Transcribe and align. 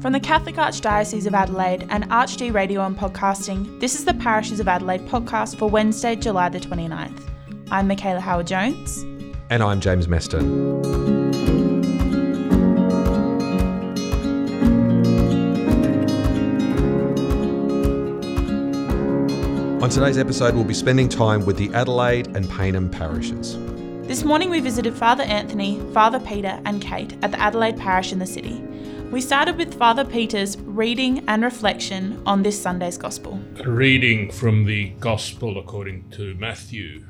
From 0.00 0.12
the 0.12 0.20
Catholic 0.20 0.54
Archdiocese 0.54 1.26
of 1.26 1.34
Adelaide 1.34 1.84
and 1.90 2.08
ArchD 2.08 2.54
Radio 2.54 2.86
and 2.86 2.96
Podcasting, 2.96 3.80
this 3.80 3.96
is 3.96 4.04
the 4.04 4.14
Parishes 4.14 4.60
of 4.60 4.68
Adelaide 4.68 5.00
podcast 5.08 5.58
for 5.58 5.68
Wednesday, 5.68 6.14
July 6.14 6.48
the 6.50 6.60
29th. 6.60 7.28
I'm 7.72 7.88
Michaela 7.88 8.20
Howard 8.20 8.46
Jones. 8.46 9.02
And 9.50 9.60
I'm 9.60 9.80
James 9.80 10.06
Meston. 10.06 10.84
On 19.82 19.90
today's 19.90 20.16
episode, 20.16 20.54
we'll 20.54 20.62
be 20.62 20.74
spending 20.74 21.08
time 21.08 21.44
with 21.44 21.56
the 21.56 21.74
Adelaide 21.74 22.28
and 22.36 22.46
Payneham 22.46 22.92
parishes. 22.92 23.58
This 24.06 24.22
morning 24.22 24.48
we 24.48 24.60
visited 24.60 24.94
Father 24.94 25.24
Anthony, 25.24 25.80
Father 25.92 26.20
Peter, 26.20 26.60
and 26.64 26.80
Kate 26.80 27.14
at 27.22 27.32
the 27.32 27.40
Adelaide 27.40 27.76
parish 27.76 28.12
in 28.12 28.20
the 28.20 28.26
city. 28.26 28.62
We 29.10 29.22
started 29.22 29.56
with 29.56 29.72
Father 29.72 30.04
Peter's 30.04 30.58
reading 30.58 31.24
and 31.28 31.42
reflection 31.42 32.22
on 32.26 32.42
this 32.42 32.60
Sunday's 32.60 32.98
Gospel. 32.98 33.40
A 33.58 33.66
reading 33.66 34.30
from 34.30 34.66
the 34.66 34.90
Gospel 35.00 35.58
according 35.58 36.10
to 36.10 36.34
Matthew. 36.34 37.06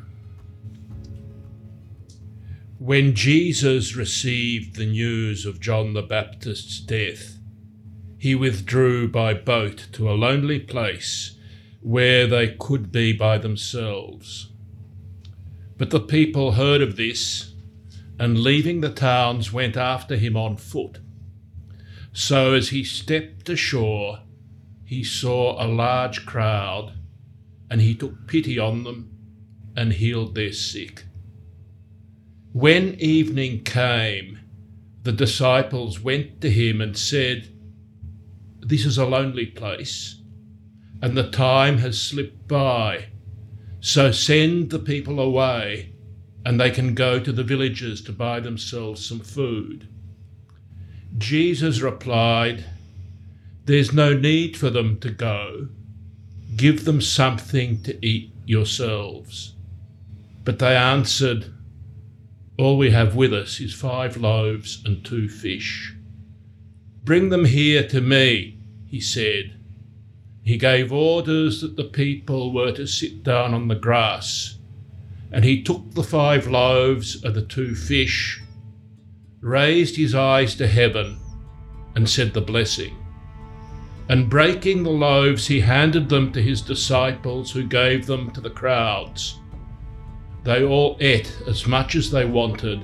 When 2.79 3.17
Jesus 3.17 3.97
received 3.97 4.77
the 4.77 4.87
news 4.87 5.45
of 5.45 5.59
John 5.59 5.95
the 5.95 6.03
Baptist's 6.03 6.79
death, 6.79 7.39
he 8.17 8.37
withdrew 8.37 9.09
by 9.09 9.35
boat 9.35 9.89
to 9.95 10.09
a 10.09 10.15
lonely 10.15 10.61
place 10.61 11.37
where 11.81 12.29
they 12.29 12.55
could 12.61 12.93
be 12.93 13.13
by 13.13 13.39
themselves. 13.39 14.51
But 15.77 15.91
the 15.91 15.99
people 15.99 16.53
heard 16.53 16.81
of 16.81 16.95
this, 16.95 17.55
and 18.21 18.39
leaving 18.39 18.83
the 18.83 18.89
towns, 18.89 19.53
went 19.53 19.77
after 19.77 20.15
him 20.15 20.37
on 20.37 20.57
foot. 20.57 21.01
So 22.19 22.55
as 22.55 22.71
he 22.71 22.83
stepped 22.83 23.49
ashore, 23.49 24.23
he 24.85 25.05
saw 25.05 25.65
a 25.65 25.71
large 25.71 26.27
crowd, 26.27 26.95
and 27.71 27.81
he 27.81 27.95
took 27.95 28.27
pity 28.27 28.59
on 28.59 28.83
them 28.83 29.13
and 29.77 29.93
healed 29.93 30.35
their 30.35 30.53
sick. 30.53 31.05
When 32.53 32.97
evening 32.99 33.63
came, 33.63 34.41
the 35.05 35.13
disciples 35.13 36.01
went 36.01 36.41
to 36.41 36.51
him 36.51 36.81
and 36.81 36.97
said, 36.97 37.49
This 38.59 38.85
is 38.85 38.99
a 38.99 39.07
lonely 39.07 39.47
place 39.47 40.19
and 41.01 41.17
the 41.17 41.31
time 41.31 41.79
has 41.79 42.01
slipped 42.01 42.49
by. 42.49 43.07
So 43.81 44.11
send 44.11 44.71
the 44.71 44.81
people 44.81 45.21
away, 45.21 45.93
and 46.45 46.61
they 46.61 46.71
can 46.71 46.95
go 46.95 47.21
to 47.21 47.31
the 47.31 47.45
villages 47.45 48.03
to 48.03 48.13
buy 48.13 48.41
themselves 48.41 49.07
some 49.07 49.21
food. 49.21 49.87
Jesus 51.19 51.81
replied, 51.81 52.65
There's 53.65 53.93
no 53.93 54.15
need 54.15 54.57
for 54.57 54.71
them 54.71 54.99
to 55.01 55.11
go. 55.11 55.69
Give 56.57 56.85
them 56.85 57.01
something 57.01 57.83
to 57.83 58.07
eat 58.07 58.33
yourselves. 58.47 59.55
But 60.45 60.61
they 60.61 60.77
answered, 60.77 61.53
All 62.57 62.79
we 62.79 62.91
have 62.93 63.17
with 63.17 63.35
us 63.35 63.61
is 63.61 63.75
five 63.75 64.17
loaves 64.17 64.81
and 64.85 65.05
two 65.05 65.29
fish. 65.29 65.95
Bring 67.05 67.31
them 67.31 67.47
here 67.47 67.87
to 67.89 68.01
me, 68.01 68.59
he 68.87 69.01
said. 69.01 69.59
He 70.43 70.57
gave 70.57 70.93
orders 70.93 71.61
that 71.61 71.77
the 71.77 71.85
people 71.85 72.53
were 72.53 72.73
to 72.73 72.87
sit 72.87 73.23
down 73.23 73.55
on 73.55 73.69
the 73.69 73.75
grass, 73.75 74.59
and 75.33 75.45
he 75.45 75.63
took 75.63 75.91
the 75.93 76.03
five 76.03 76.47
loaves 76.47 77.23
and 77.23 77.35
the 77.35 77.43
two 77.43 77.75
fish, 77.75 78.41
raised 79.41 79.97
his 79.97 80.15
eyes 80.15 80.55
to 80.57 80.67
heaven, 80.67 81.21
and 81.95 82.09
said 82.09 82.35
the 82.35 82.41
blessing. 82.41 82.97
And 84.09 84.31
breaking 84.31 84.83
the 84.83 84.91
loaves, 84.91 85.47
he 85.47 85.61
handed 85.61 86.09
them 86.09 86.33
to 86.33 86.43
his 86.43 86.63
disciples, 86.63 87.51
who 87.51 87.63
gave 87.63 88.07
them 88.07 88.31
to 88.33 88.41
the 88.41 88.51
crowds. 88.51 89.39
They 90.45 90.65
all 90.65 90.97
ate 91.01 91.37
as 91.47 91.67
much 91.67 91.95
as 91.95 92.11
they 92.11 92.25
wanted, 92.25 92.83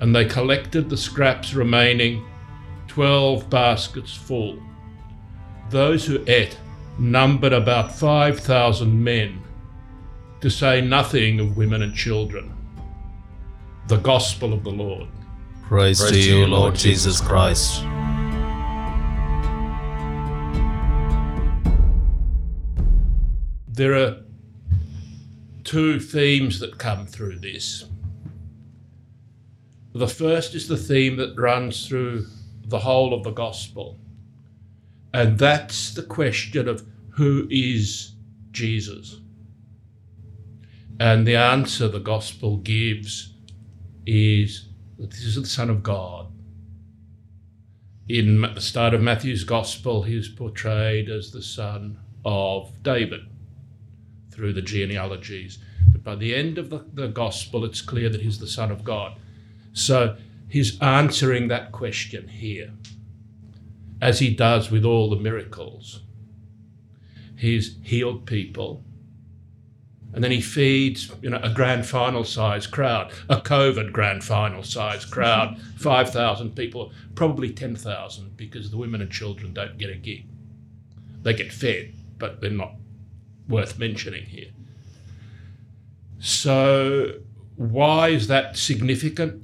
and 0.00 0.14
they 0.14 0.24
collected 0.24 0.90
the 0.90 0.96
scraps 0.96 1.54
remaining, 1.54 2.24
twelve 2.88 3.48
baskets 3.48 4.14
full. 4.14 4.60
Those 5.70 6.04
who 6.06 6.24
ate 6.26 6.58
numbered 6.98 7.52
about 7.52 7.92
5,000 7.92 9.04
men, 9.04 9.42
to 10.40 10.50
say 10.50 10.80
nothing 10.80 11.40
of 11.40 11.56
women 11.56 11.82
and 11.82 11.94
children. 11.94 12.52
The 13.88 13.98
Gospel 13.98 14.52
of 14.52 14.64
the 14.64 14.70
Lord. 14.70 15.08
Praise, 15.66 16.00
Praise 16.00 16.10
to 16.10 16.18
you, 16.18 16.46
Lord 16.46 16.74
Jesus 16.74 17.20
Christ. 17.20 17.82
There 23.68 23.94
are 23.94 24.22
two 25.64 26.00
themes 26.00 26.60
that 26.60 26.78
come 26.78 27.06
through 27.06 27.40
this. 27.40 27.84
The 29.94 30.08
first 30.08 30.54
is 30.54 30.68
the 30.68 30.76
theme 30.76 31.16
that 31.16 31.38
runs 31.38 31.86
through 31.86 32.26
the 32.66 32.78
whole 32.78 33.12
of 33.12 33.22
the 33.22 33.32
Gospel 33.32 33.98
and 35.16 35.38
that's 35.38 35.94
the 35.94 36.02
question 36.02 36.68
of 36.68 36.86
who 37.08 37.48
is 37.50 38.12
Jesus? 38.50 39.22
And 41.00 41.26
the 41.26 41.36
answer 41.36 41.88
the 41.88 42.00
gospel 42.00 42.58
gives 42.58 43.32
is 44.04 44.68
this 44.98 45.22
is 45.22 45.34
the 45.36 45.46
Son 45.46 45.70
of 45.70 45.82
God. 45.82 46.28
In 48.08 48.40
the 48.40 48.60
start 48.60 48.94
of 48.94 49.02
Matthew's 49.02 49.44
gospel, 49.44 50.04
he 50.04 50.16
is 50.16 50.28
portrayed 50.28 51.10
as 51.10 51.32
the 51.32 51.42
son 51.42 51.98
of 52.24 52.70
David 52.82 53.22
through 54.30 54.52
the 54.52 54.62
genealogies. 54.62 55.58
But 55.90 56.04
by 56.04 56.14
the 56.14 56.34
end 56.34 56.58
of 56.58 56.70
the, 56.70 56.84
the 56.94 57.08
gospel, 57.08 57.64
it's 57.64 57.82
clear 57.82 58.08
that 58.08 58.20
he's 58.20 58.38
the 58.38 58.46
Son 58.46 58.70
of 58.70 58.84
God. 58.84 59.18
So 59.72 60.16
he's 60.48 60.80
answering 60.80 61.48
that 61.48 61.72
question 61.72 62.28
here 62.28 62.72
as 64.00 64.18
he 64.18 64.34
does 64.34 64.70
with 64.70 64.84
all 64.84 65.10
the 65.10 65.16
miracles. 65.16 66.02
He's 67.36 67.76
healed 67.82 68.26
people. 68.26 68.84
And 70.16 70.24
then 70.24 70.32
he 70.32 70.40
feeds, 70.40 71.12
you 71.22 71.30
know, 71.30 71.38
a 71.42 71.50
grand 71.50 71.86
final 71.86 72.24
size 72.24 72.66
crowd, 72.66 73.12
a 73.28 73.36
COVID 73.36 73.92
grand 73.92 74.24
final 74.24 74.64
size 74.64 75.04
crowd, 75.04 75.60
5,000 75.76 76.56
people, 76.56 76.90
probably 77.14 77.52
10,000 77.52 78.36
because 78.36 78.70
the 78.70 78.76
women 78.76 79.00
and 79.00 79.12
children 79.12 79.52
don't 79.52 79.78
get 79.78 79.90
a 79.90 79.94
gig. 79.94 80.26
They 81.22 81.34
get 81.34 81.52
fed, 81.52 81.94
but 82.18 82.40
they're 82.40 82.50
not 82.50 82.72
worth 83.48 83.78
mentioning 83.78 84.24
here. 84.24 84.50
So, 86.18 87.20
why 87.56 88.08
is 88.08 88.26
that 88.26 88.56
significant? 88.56 89.42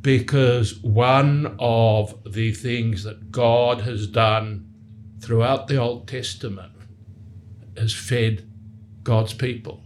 because 0.00 0.78
one 0.78 1.56
of 1.58 2.32
the 2.32 2.52
things 2.52 3.04
that 3.04 3.30
God 3.30 3.82
has 3.82 4.06
done 4.06 4.72
throughout 5.20 5.66
the 5.66 5.76
Old 5.76 6.06
Testament 6.06 6.72
has 7.76 7.92
fed 7.92 8.47
God's 9.08 9.32
people. 9.32 9.82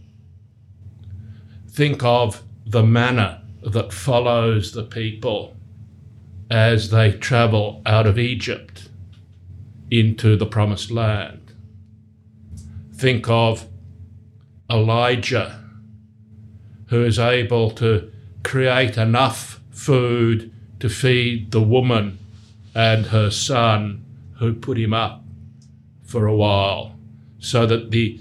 Think 1.68 2.02
of 2.02 2.42
the 2.66 2.82
manna 2.82 3.44
that 3.62 3.92
follows 3.92 4.72
the 4.72 4.82
people 4.82 5.56
as 6.50 6.90
they 6.90 7.12
travel 7.12 7.82
out 7.86 8.04
of 8.04 8.18
Egypt 8.18 8.88
into 9.92 10.34
the 10.34 10.44
promised 10.44 10.90
land. 10.90 11.52
Think 12.92 13.28
of 13.28 13.68
Elijah, 14.68 15.62
who 16.86 17.04
is 17.04 17.20
able 17.20 17.70
to 17.70 18.10
create 18.42 18.98
enough 18.98 19.60
food 19.70 20.52
to 20.80 20.88
feed 20.88 21.52
the 21.52 21.62
woman 21.62 22.18
and 22.74 23.06
her 23.06 23.30
son 23.30 24.04
who 24.40 24.52
put 24.52 24.78
him 24.78 24.92
up 24.92 25.22
for 26.02 26.26
a 26.26 26.34
while 26.34 26.98
so 27.38 27.66
that 27.66 27.92
the 27.92 28.20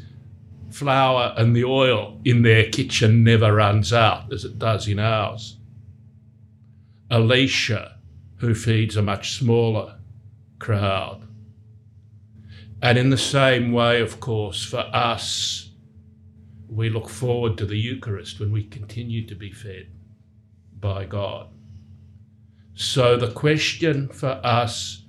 flour 0.71 1.33
and 1.37 1.55
the 1.55 1.63
oil 1.63 2.19
in 2.25 2.41
their 2.41 2.69
kitchen 2.69 3.23
never 3.23 3.53
runs 3.53 3.93
out 3.93 4.31
as 4.31 4.45
it 4.45 4.57
does 4.57 4.87
in 4.87 4.99
ours. 4.99 5.57
Elisha, 7.09 7.97
who 8.37 8.55
feeds 8.55 8.95
a 8.95 9.01
much 9.01 9.37
smaller 9.37 9.97
crowd. 10.59 11.27
And 12.81 12.97
in 12.97 13.09
the 13.09 13.17
same 13.17 13.71
way, 13.71 14.01
of 14.01 14.19
course, 14.19 14.63
for 14.63 14.79
us, 14.93 15.69
we 16.67 16.89
look 16.89 17.09
forward 17.09 17.57
to 17.57 17.65
the 17.65 17.77
Eucharist 17.77 18.39
when 18.39 18.51
we 18.51 18.63
continue 18.63 19.27
to 19.27 19.35
be 19.35 19.51
fed 19.51 19.87
by 20.79 21.05
God. 21.05 21.47
So 22.73 23.17
the 23.17 23.31
question 23.31 24.07
for 24.07 24.39
us 24.43 25.03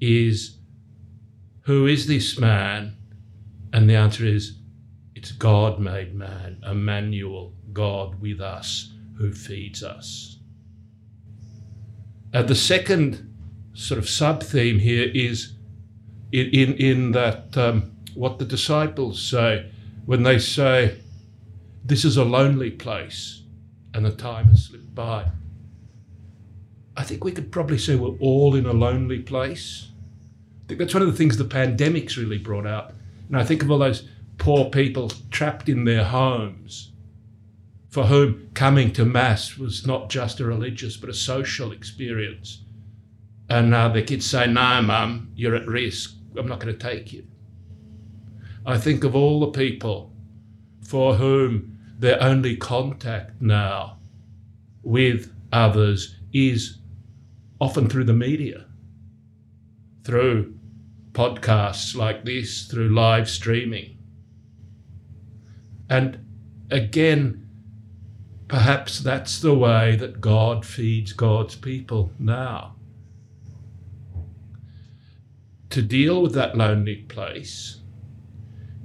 is 0.00 0.58
who 1.62 1.86
is 1.86 2.06
this 2.06 2.38
man? 2.38 2.96
And 3.72 3.88
the 3.88 3.96
answer 3.96 4.24
is 4.24 4.57
it's 5.18 5.32
God 5.32 5.80
made 5.80 6.14
man, 6.14 6.62
Emmanuel, 6.64 7.52
God 7.72 8.20
with 8.20 8.40
us 8.40 8.92
who 9.16 9.32
feeds 9.32 9.82
us. 9.82 10.38
At 12.32 12.46
the 12.46 12.54
second 12.54 13.34
sort 13.74 13.98
of 13.98 14.08
sub 14.08 14.44
theme 14.44 14.78
here 14.78 15.10
is 15.12 15.54
in, 16.30 16.46
in, 16.50 16.74
in 16.74 17.12
that 17.12 17.56
um, 17.58 17.96
what 18.14 18.38
the 18.38 18.44
disciples 18.44 19.20
say 19.20 19.72
when 20.06 20.22
they 20.22 20.38
say, 20.38 21.00
This 21.84 22.04
is 22.04 22.16
a 22.16 22.24
lonely 22.24 22.70
place 22.70 23.42
and 23.94 24.06
the 24.06 24.12
time 24.12 24.50
has 24.50 24.66
slipped 24.66 24.94
by. 24.94 25.32
I 26.96 27.02
think 27.02 27.24
we 27.24 27.32
could 27.32 27.50
probably 27.50 27.78
say 27.78 27.96
we're 27.96 28.16
all 28.20 28.54
in 28.54 28.66
a 28.66 28.72
lonely 28.72 29.18
place. 29.18 29.88
I 30.64 30.68
think 30.68 30.78
that's 30.78 30.94
one 30.94 31.02
of 31.02 31.10
the 31.10 31.18
things 31.18 31.36
the 31.36 31.44
pandemic's 31.44 32.16
really 32.16 32.38
brought 32.38 32.68
out. 32.68 32.92
And 33.26 33.36
I 33.36 33.44
think 33.44 33.64
of 33.64 33.70
all 33.72 33.78
those 33.78 34.06
poor 34.38 34.70
people 34.70 35.10
trapped 35.30 35.68
in 35.68 35.84
their 35.84 36.04
homes 36.04 36.92
for 37.88 38.04
whom 38.04 38.50
coming 38.54 38.92
to 38.92 39.04
Mass 39.04 39.56
was 39.56 39.86
not 39.86 40.10
just 40.10 40.40
a 40.40 40.44
religious 40.44 40.96
but 40.96 41.10
a 41.10 41.14
social 41.14 41.72
experience. 41.72 42.62
And 43.48 43.70
now 43.70 43.88
the 43.88 44.02
kids 44.02 44.26
say, 44.26 44.46
No, 44.46 44.82
Mum, 44.82 45.32
you're 45.34 45.54
at 45.54 45.66
risk. 45.66 46.14
I'm 46.36 46.48
not 46.48 46.60
going 46.60 46.76
to 46.76 46.78
take 46.78 47.12
you. 47.12 47.26
I 48.64 48.78
think 48.78 49.04
of 49.04 49.16
all 49.16 49.40
the 49.40 49.58
people 49.58 50.12
for 50.82 51.14
whom 51.14 51.78
their 51.98 52.22
only 52.22 52.56
contact 52.56 53.40
now 53.40 53.98
with 54.82 55.32
others 55.52 56.16
is 56.32 56.78
often 57.60 57.88
through 57.88 58.04
the 58.04 58.12
media, 58.12 58.66
through 60.04 60.54
podcasts 61.12 61.96
like 61.96 62.24
this, 62.24 62.66
through 62.66 62.90
live 62.90 63.28
streaming. 63.28 63.97
And 65.88 66.18
again, 66.70 67.48
perhaps 68.48 69.00
that's 69.00 69.40
the 69.40 69.54
way 69.54 69.96
that 69.96 70.20
God 70.20 70.64
feeds 70.64 71.12
God's 71.12 71.56
people 71.56 72.10
now. 72.18 72.74
To 75.70 75.82
deal 75.82 76.22
with 76.22 76.32
that 76.34 76.56
lonely 76.56 76.96
place, 76.96 77.80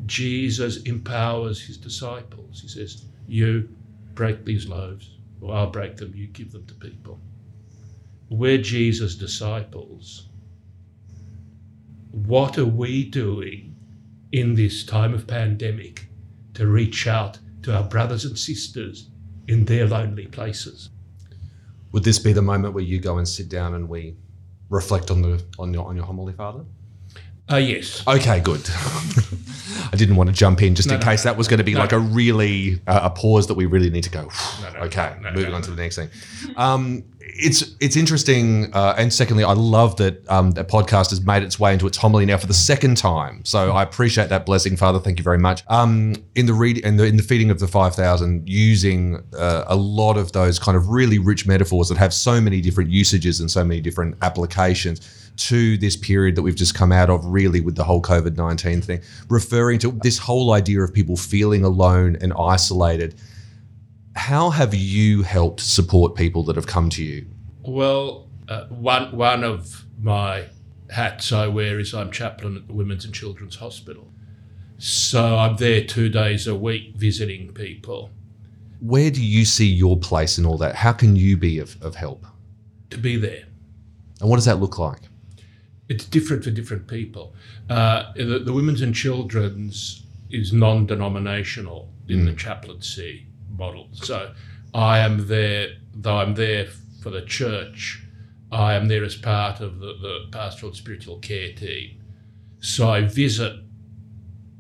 Jesus 0.06 0.84
empowers 0.84 1.66
his 1.66 1.78
disciples. 1.78 2.62
He 2.62 2.68
says, 2.68 3.06
You 3.26 3.70
break 4.14 4.44
these 4.44 4.68
loaves, 4.68 5.10
or 5.42 5.56
I'll 5.56 5.70
break 5.70 5.98
them, 5.98 6.14
you 6.14 6.28
give 6.28 6.52
them 6.52 6.66
to 6.66 6.74
people. 6.74 7.20
We're 8.30 8.58
Jesus' 8.58 9.16
disciples. 9.16 10.28
What 12.12 12.58
are 12.58 12.66
we 12.66 13.06
doing 13.06 13.76
in 14.32 14.56
this 14.56 14.84
time 14.84 15.14
of 15.14 15.26
pandemic 15.26 16.08
to 16.54 16.68
reach 16.68 17.08
out 17.08 17.40
to 17.64 17.76
our 17.76 17.84
brothers 17.84 18.26
and 18.26 18.38
sisters 18.38 19.10
in 19.48 19.66
their 19.66 19.88
lonely 19.88 20.28
places? 20.28 20.90
Would 21.92 22.04
this 22.04 22.20
be 22.20 22.34
the 22.34 22.42
moment 22.42 22.74
where 22.74 22.84
you 22.84 23.00
go 23.00 23.18
and 23.18 23.28
sit 23.28 23.50
down 23.50 23.76
and 23.76 23.88
we 23.88 24.16
reflect 24.70 25.12
on 25.12 25.22
the 25.22 25.44
on 25.60 25.74
your 25.74 25.86
on 25.86 25.96
your 25.96 26.06
homily, 26.06 26.34
Father? 26.34 26.66
Uh, 27.52 27.58
yes. 27.58 28.06
Okay, 28.08 28.40
good. 28.40 28.62
I 29.92 29.96
didn't 29.96 30.16
want 30.16 30.30
to 30.30 30.36
jump 30.36 30.62
in 30.64 30.76
just 30.76 30.88
No, 30.88 30.96
in 30.96 31.02
no, 31.02 31.06
case 31.06 31.24
no, 31.24 31.32
that 31.32 31.38
was 31.38 31.48
going 31.48 31.60
to 31.60 31.64
be 31.64 31.76
like 31.76 31.92
a 31.92 32.00
really 32.00 32.82
uh, 32.88 33.02
a 33.04 33.10
pause 33.10 33.48
that 33.48 33.54
we 33.56 33.66
really 33.66 33.90
need 33.90 34.04
to 34.06 34.10
go. 34.10 34.30
Okay, 34.78 35.14
moving 35.34 35.54
on 35.54 35.62
to 35.62 35.72
the 35.72 35.82
next 35.82 35.98
thing. 35.98 36.10
Um, 36.56 37.04
it's 37.20 37.76
it's 37.80 37.96
interesting, 37.96 38.74
uh, 38.74 38.96
and 38.98 39.12
secondly, 39.12 39.44
I 39.44 39.54
love 39.54 39.96
that 39.98 40.28
um, 40.30 40.52
that 40.52 40.68
podcast 40.68 41.10
has 41.10 41.22
made 41.22 41.44
its 41.44 41.60
way 41.60 41.74
into 41.74 41.88
its 41.88 41.98
homily 41.98 42.26
now 42.26 42.38
for 42.38 42.48
the 42.48 42.54
second 42.54 42.98
time. 42.98 43.44
So 43.46 43.72
I 43.72 43.84
appreciate 43.84 44.30
that 44.30 44.46
blessing, 44.46 44.78
Father. 44.78 45.00
Thank 45.00 45.20
you 45.20 45.24
very 45.24 45.38
much. 45.40 45.64
Um, 45.68 46.16
in 46.36 46.46
the 46.46 46.54
read 46.54 46.80
in 46.80 46.98
the 46.98 47.06
in 47.06 47.18
the 47.18 47.24
feeding 47.24 47.50
of 47.50 47.60
the 47.60 47.68
five 47.68 47.96
thousand, 47.96 48.48
using 48.48 49.22
uh, 49.38 49.66
a 49.68 49.76
lot 49.76 50.18
of 50.18 50.32
those 50.32 50.60
kind 50.60 50.78
of 50.78 50.90
really 50.90 51.20
rich 51.20 51.46
metaphors 51.48 51.90
that 51.90 51.98
have 51.98 52.14
so 52.14 52.40
many 52.40 52.62
different 52.62 52.90
usages 52.90 53.40
and 53.40 53.50
so 53.50 53.64
many 53.64 53.82
different 53.82 54.16
applications 54.22 55.23
to 55.38 55.78
this 55.78 55.96
period 55.96 56.36
that 56.36 56.42
we've 56.42 56.56
just 56.56 56.76
come 56.76 56.92
out 56.92 57.10
of, 57.10 57.26
really, 57.26 57.62
with 57.62 57.76
the 57.76 57.84
whole 57.84 58.02
COVID 58.02 58.38
19 58.38 58.82
thing, 58.82 59.02
referring 59.30 59.80
to 59.80 59.92
this 60.04 60.18
whole 60.18 60.52
idea 60.52 60.82
of 60.82 60.94
people 60.94 61.18
feeling 61.18 61.64
alone 61.64 62.18
and 62.22 62.34
isolated. 62.34 63.16
How 64.16 64.52
have 64.52 64.74
you 64.74 65.24
helped 65.24 65.60
support 65.60 66.16
people 66.16 66.44
that 66.44 66.56
have 66.56 66.68
come 66.68 66.90
to 66.92 67.04
you? 67.04 67.26
Well, 67.64 68.28
uh, 68.48 68.66
one 68.66 69.16
one 69.16 69.44
of 69.44 69.86
my 70.00 70.46
hats 70.92 71.32
I 71.32 71.48
wear 71.48 71.80
is 71.80 71.94
I'm 71.94 72.12
chaplain 72.12 72.56
at 72.56 72.68
the 72.68 72.74
Women's 72.74 73.06
and 73.06 73.14
Children's 73.14 73.56
Hospital. 73.56 74.12
So 74.78 75.38
I'm 75.38 75.56
there 75.56 75.84
two 75.84 76.10
days 76.10 76.46
a 76.46 76.56
week 76.56 76.96
visiting 76.96 77.54
people 77.54 78.12
Where 78.82 79.10
do 79.10 79.24
you 79.24 79.46
see 79.46 79.66
your 79.68 79.98
place 79.98 80.38
in 80.38 80.46
all 80.46 80.58
that? 80.58 80.76
How 80.76 80.92
can 80.92 81.16
you 81.16 81.38
be 81.38 81.58
of, 81.60 81.82
of 81.82 81.96
help? 81.96 82.26
to 82.94 82.98
be 82.98 83.18
there. 83.18 83.44
And 84.22 84.30
what 84.30 84.38
does 84.38 84.46
that 84.46 84.60
look 84.60 84.80
like? 84.80 85.02
It's 85.90 86.06
different 86.06 86.44
for 86.44 86.52
different 86.52 86.88
people. 86.88 87.34
Uh, 87.70 88.14
the, 88.16 88.40
the 88.40 88.54
Women's 88.54 88.82
and 88.82 88.96
Children's 88.96 90.04
is 90.30 90.52
non 90.54 90.86
denominational 90.86 91.90
in 92.08 92.26
the 92.26 92.34
chaplaincy 92.34 93.26
model. 93.58 93.88
So 93.94 94.34
I 94.74 95.00
am 95.00 95.28
there, 95.28 95.70
though 95.94 96.18
I'm 96.18 96.36
there 96.36 96.68
for 97.02 97.10
the 97.10 97.22
church, 97.22 98.02
I 98.52 98.74
am 98.76 98.88
there 98.88 99.04
as 99.04 99.16
part 99.16 99.62
of 99.62 99.80
the, 99.80 99.94
the 100.02 100.28
pastoral 100.32 100.70
and 100.70 100.78
spiritual 100.78 101.18
care 101.20 101.54
team. 101.54 102.02
So 102.60 102.90
I 102.90 103.02
visit 103.02 103.54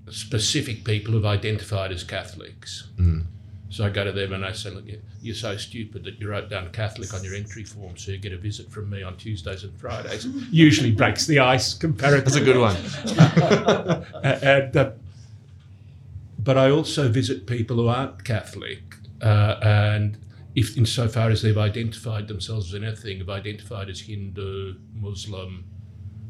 specific 0.09 0.83
people 0.83 1.13
who've 1.13 1.25
identified 1.25 1.91
as 1.91 2.03
Catholics. 2.03 2.89
So 3.73 3.83
I 3.83 3.89
go 3.89 4.03
to 4.03 4.11
them 4.11 4.33
and 4.33 4.45
I 4.45 4.51
say, 4.51 4.69
look, 4.69 4.85
you- 4.85 5.01
you're 5.19 5.33
so 5.33 5.57
stupid 5.57 6.03
that 6.03 6.19
you 6.19 6.29
wrote 6.29 6.47
down 6.47 6.69
Catholic 6.71 7.11
on 7.11 7.23
your 7.23 7.33
entry 7.33 7.63
form, 7.63 7.97
so 7.97 8.11
you 8.11 8.19
get 8.19 8.31
a 8.31 8.37
visit 8.37 8.69
from 8.71 8.87
me 8.87 9.01
on 9.01 9.17
Tuesdays 9.17 9.63
and 9.63 9.75
Fridays. 9.79 10.25
Usually 10.51 10.91
breaks 10.91 11.25
the 11.25 11.39
ice 11.39 11.73
comparatively. 11.73 12.23
That's 12.23 12.35
a 12.35 12.45
good 12.45 12.59
one. 12.59 14.23
and, 14.23 14.77
uh, 14.77 14.91
but 16.37 16.55
I 16.55 16.69
also 16.69 17.09
visit 17.09 17.47
people 17.47 17.77
who 17.77 17.87
aren't 17.87 18.23
Catholic, 18.23 18.95
uh, 19.23 19.57
and 19.63 20.19
if 20.53 20.77
insofar 20.77 21.31
as 21.31 21.41
they've 21.41 21.57
identified 21.57 22.27
themselves 22.27 22.75
as 22.75 22.83
anything, 22.83 23.17
have 23.19 23.29
identified 23.29 23.89
as 23.89 24.01
Hindu, 24.01 24.75
Muslim, 24.93 25.63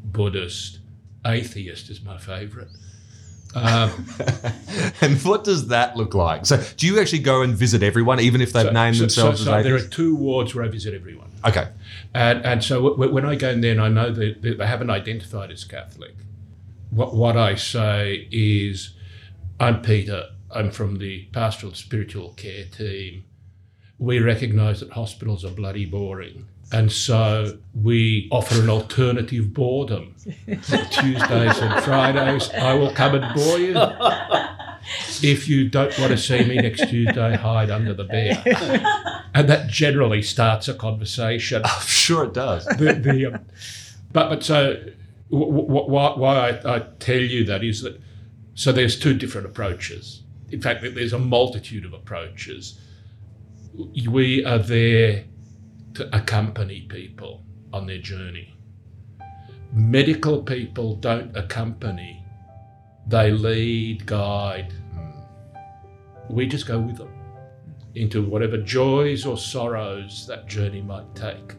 Buddhist, 0.02 0.78
atheist 1.26 1.90
is 1.90 2.00
my 2.02 2.16
favourite. 2.16 2.68
Um, 3.54 4.06
and 5.00 5.16
what 5.22 5.44
does 5.44 5.68
that 5.68 5.96
look 5.96 6.14
like? 6.14 6.44
So, 6.46 6.62
do 6.76 6.86
you 6.86 7.00
actually 7.00 7.20
go 7.20 7.42
and 7.42 7.54
visit 7.54 7.82
everyone, 7.82 8.20
even 8.20 8.40
if 8.40 8.52
they've 8.52 8.66
so- 8.66 8.72
named 8.72 8.96
so- 8.96 9.02
themselves 9.02 9.38
so, 9.40 9.44
so 9.46 9.62
there 9.62 9.74
are 9.74 9.80
two 9.80 10.16
wards 10.16 10.54
where 10.54 10.64
I 10.64 10.68
visit 10.68 10.94
everyone. 10.94 11.30
Okay. 11.46 11.68
And, 12.14 12.44
and 12.44 12.64
so 12.64 12.90
w- 12.90 13.12
when 13.12 13.24
I 13.24 13.34
go 13.34 13.50
in 13.50 13.60
there 13.60 13.72
and 13.72 13.80
I 13.80 13.88
know 13.88 14.10
that 14.10 14.42
that 14.42 14.58
they 14.58 14.66
haven't 14.66 14.90
identified 14.90 15.50
as 15.50 15.64
Catholic, 15.64 16.14
what, 16.90 17.14
what 17.14 17.36
I 17.36 17.54
say 17.54 18.28
is, 18.30 18.94
I'm 19.60 19.82
Peter, 19.82 20.30
I'm 20.50 20.70
from 20.70 20.98
the 20.98 21.24
pastoral 21.32 21.74
spiritual 21.74 22.30
care 22.30 22.64
team. 22.64 23.24
We 23.98 24.18
recognise 24.18 24.80
that 24.80 24.92
hospitals 24.92 25.44
are 25.44 25.50
bloody 25.50 25.86
boring. 25.86 26.46
And 26.74 26.90
so 26.90 27.56
we 27.72 28.28
offer 28.32 28.60
an 28.60 28.68
alternative 28.68 29.54
boredom. 29.54 30.16
Tuesdays 30.24 31.58
and 31.60 31.84
Fridays, 31.84 32.50
I 32.50 32.74
will 32.74 32.90
come 32.90 33.14
and 33.14 33.32
bore 33.32 33.58
you. 33.60 33.76
If 35.22 35.48
you 35.48 35.68
don't 35.68 35.96
want 36.00 36.10
to 36.10 36.18
see 36.18 36.44
me 36.44 36.56
next 36.56 36.88
Tuesday, 36.90 37.36
hide 37.36 37.70
under 37.70 37.94
the 37.94 38.02
bed. 38.02 38.42
And 39.34 39.48
that 39.48 39.68
generally 39.68 40.20
starts 40.20 40.66
a 40.66 40.74
conversation 40.74 41.62
I'm 41.64 41.80
sure 41.82 42.24
it 42.24 42.34
does. 42.34 42.66
the, 42.66 42.92
the 42.94 43.26
um, 43.26 43.44
but 44.12 44.28
but 44.30 44.42
so 44.42 44.74
w- 45.30 45.52
w- 45.52 45.86
why, 45.90 46.12
why 46.16 46.50
I, 46.50 46.76
I 46.76 46.78
tell 46.98 47.20
you 47.20 47.44
that 47.44 47.62
is 47.62 47.82
that 47.82 48.00
so 48.54 48.72
there's 48.72 48.98
two 48.98 49.14
different 49.14 49.46
approaches. 49.46 50.22
In 50.50 50.60
fact, 50.60 50.82
there's 50.82 51.12
a 51.12 51.18
multitude 51.18 51.84
of 51.84 51.92
approaches. 51.92 52.80
We 54.06 54.44
are 54.44 54.58
there 54.58 55.24
to 55.94 56.16
accompany 56.16 56.82
people 56.82 57.44
on 57.72 57.86
their 57.86 57.98
journey. 57.98 58.54
Medical 59.72 60.42
people 60.42 60.96
don't 60.96 61.36
accompany; 61.36 62.24
they 63.06 63.30
lead, 63.30 64.06
guide. 64.06 64.72
We 66.28 66.46
just 66.46 66.66
go 66.66 66.78
with 66.78 66.98
them 66.98 67.12
into 67.94 68.22
whatever 68.22 68.58
joys 68.58 69.24
or 69.24 69.36
sorrows 69.36 70.26
that 70.26 70.46
journey 70.48 70.82
might 70.82 71.14
take. 71.14 71.54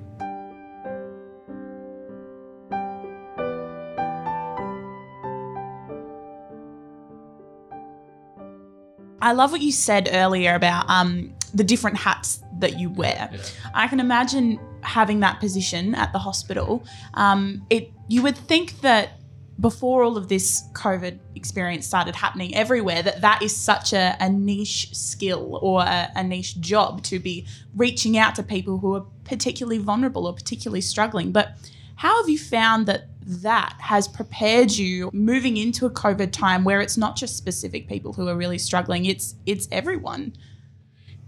I 9.22 9.32
love 9.32 9.52
what 9.52 9.62
you 9.62 9.72
said 9.72 10.10
earlier 10.12 10.54
about 10.54 10.88
um, 10.88 11.34
the 11.54 11.64
different 11.64 11.98
hats 11.98 12.44
that 12.60 12.80
you 12.80 12.90
wear. 12.90 13.30
Yeah. 13.32 13.40
I 13.74 13.88
can 13.88 14.00
imagine 14.00 14.60
having 14.82 15.20
that 15.22 15.40
position 15.40 15.96
at 15.96 16.14
the 16.14 16.20
hospital. 16.20 16.86
Um, 17.16 17.66
it 17.70 17.92
you 18.08 18.22
would 18.24 18.38
think 18.38 18.82
that 18.82 19.20
before 19.60 20.04
all 20.04 20.18
of 20.18 20.28
this 20.28 20.64
COVID 20.74 21.18
experience 21.36 21.88
started 21.88 22.16
happening 22.16 22.54
everywhere, 22.56 23.02
that 23.02 23.22
that 23.22 23.42
is 23.42 23.56
such 23.56 23.94
a, 23.94 24.16
a 24.20 24.30
niche 24.30 24.94
skill 24.94 25.60
or 25.62 25.82
a, 25.82 26.12
a 26.16 26.24
niche 26.24 26.60
job 26.60 27.04
to 27.04 27.20
be 27.20 27.48
reaching 27.76 28.18
out 28.18 28.36
to 28.36 28.44
people 28.44 28.78
who 28.80 28.96
are 28.96 29.06
particularly 29.24 29.78
vulnerable 29.78 30.28
or 30.28 30.34
particularly 30.34 30.82
struggling. 30.82 31.32
But 31.32 31.56
How 31.96 32.20
have 32.22 32.30
you 32.30 32.38
found 32.38 32.86
that 32.88 33.08
that 33.22 33.76
has 33.80 34.08
prepared 34.08 34.72
you 34.72 35.10
moving 35.14 35.58
into 35.58 35.86
a 35.86 35.90
COVID 35.90 36.32
time 36.32 36.64
where 36.64 36.82
it's 36.82 36.98
not 36.98 37.16
just 37.16 37.38
specific 37.38 37.88
people 37.88 38.14
who 38.14 38.28
are 38.28 38.36
really 38.36 38.58
struggling, 38.58 39.06
it's 39.06 39.36
it's 39.46 39.68
everyone. 39.72 40.34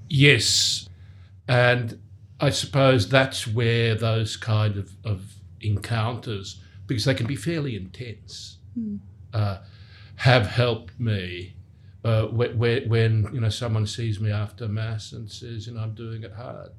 Yes. 0.10 0.88
And 1.47 1.99
I 2.39 2.49
suppose 2.49 3.09
that's 3.09 3.47
where 3.47 3.95
those 3.95 4.37
kind 4.37 4.77
of, 4.77 4.91
of 5.03 5.33
encounters, 5.61 6.61
because 6.85 7.05
they 7.05 7.13
can 7.15 7.27
be 7.27 7.35
fairly 7.35 7.75
intense, 7.75 8.57
uh, 9.33 9.59
have 10.17 10.47
helped 10.47 10.99
me. 10.99 11.55
Uh, 12.03 12.27
when, 12.27 12.87
when 12.87 13.29
you 13.33 13.41
know 13.41 13.49
someone 13.49 13.85
sees 13.85 14.19
me 14.19 14.31
after 14.31 14.67
mass 14.67 15.11
and 15.11 15.29
says, 15.29 15.67
you 15.67 15.73
know, 15.73 15.81
I'm 15.81 15.93
doing 15.93 16.23
it 16.23 16.31
hard. 16.31 16.69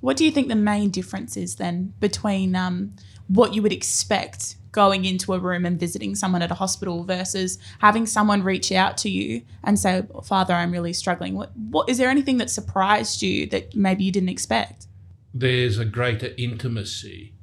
What 0.00 0.16
do 0.16 0.24
you 0.24 0.30
think 0.30 0.48
the 0.48 0.56
main 0.56 0.90
difference 0.90 1.36
is 1.36 1.56
then 1.56 1.94
between 2.00 2.54
um, 2.54 2.94
what 3.28 3.54
you 3.54 3.62
would 3.62 3.72
expect 3.72 4.56
going 4.72 5.04
into 5.04 5.34
a 5.34 5.38
room 5.38 5.64
and 5.64 5.78
visiting 5.78 6.14
someone 6.14 6.42
at 6.42 6.50
a 6.50 6.54
hospital 6.54 7.04
versus 7.04 7.58
having 7.78 8.06
someone 8.06 8.42
reach 8.42 8.72
out 8.72 8.96
to 8.98 9.10
you 9.10 9.42
and 9.62 9.78
say, 9.78 10.02
"Father, 10.24 10.54
I'm 10.54 10.72
really 10.72 10.92
struggling." 10.92 11.34
What, 11.34 11.56
what 11.56 11.88
is 11.88 11.98
there 11.98 12.08
anything 12.10 12.38
that 12.38 12.50
surprised 12.50 13.22
you 13.22 13.46
that 13.46 13.76
maybe 13.76 14.04
you 14.04 14.12
didn't 14.12 14.30
expect? 14.30 14.86
There's 15.34 15.78
a 15.78 15.84
greater 15.84 16.30
intimacy 16.36 17.34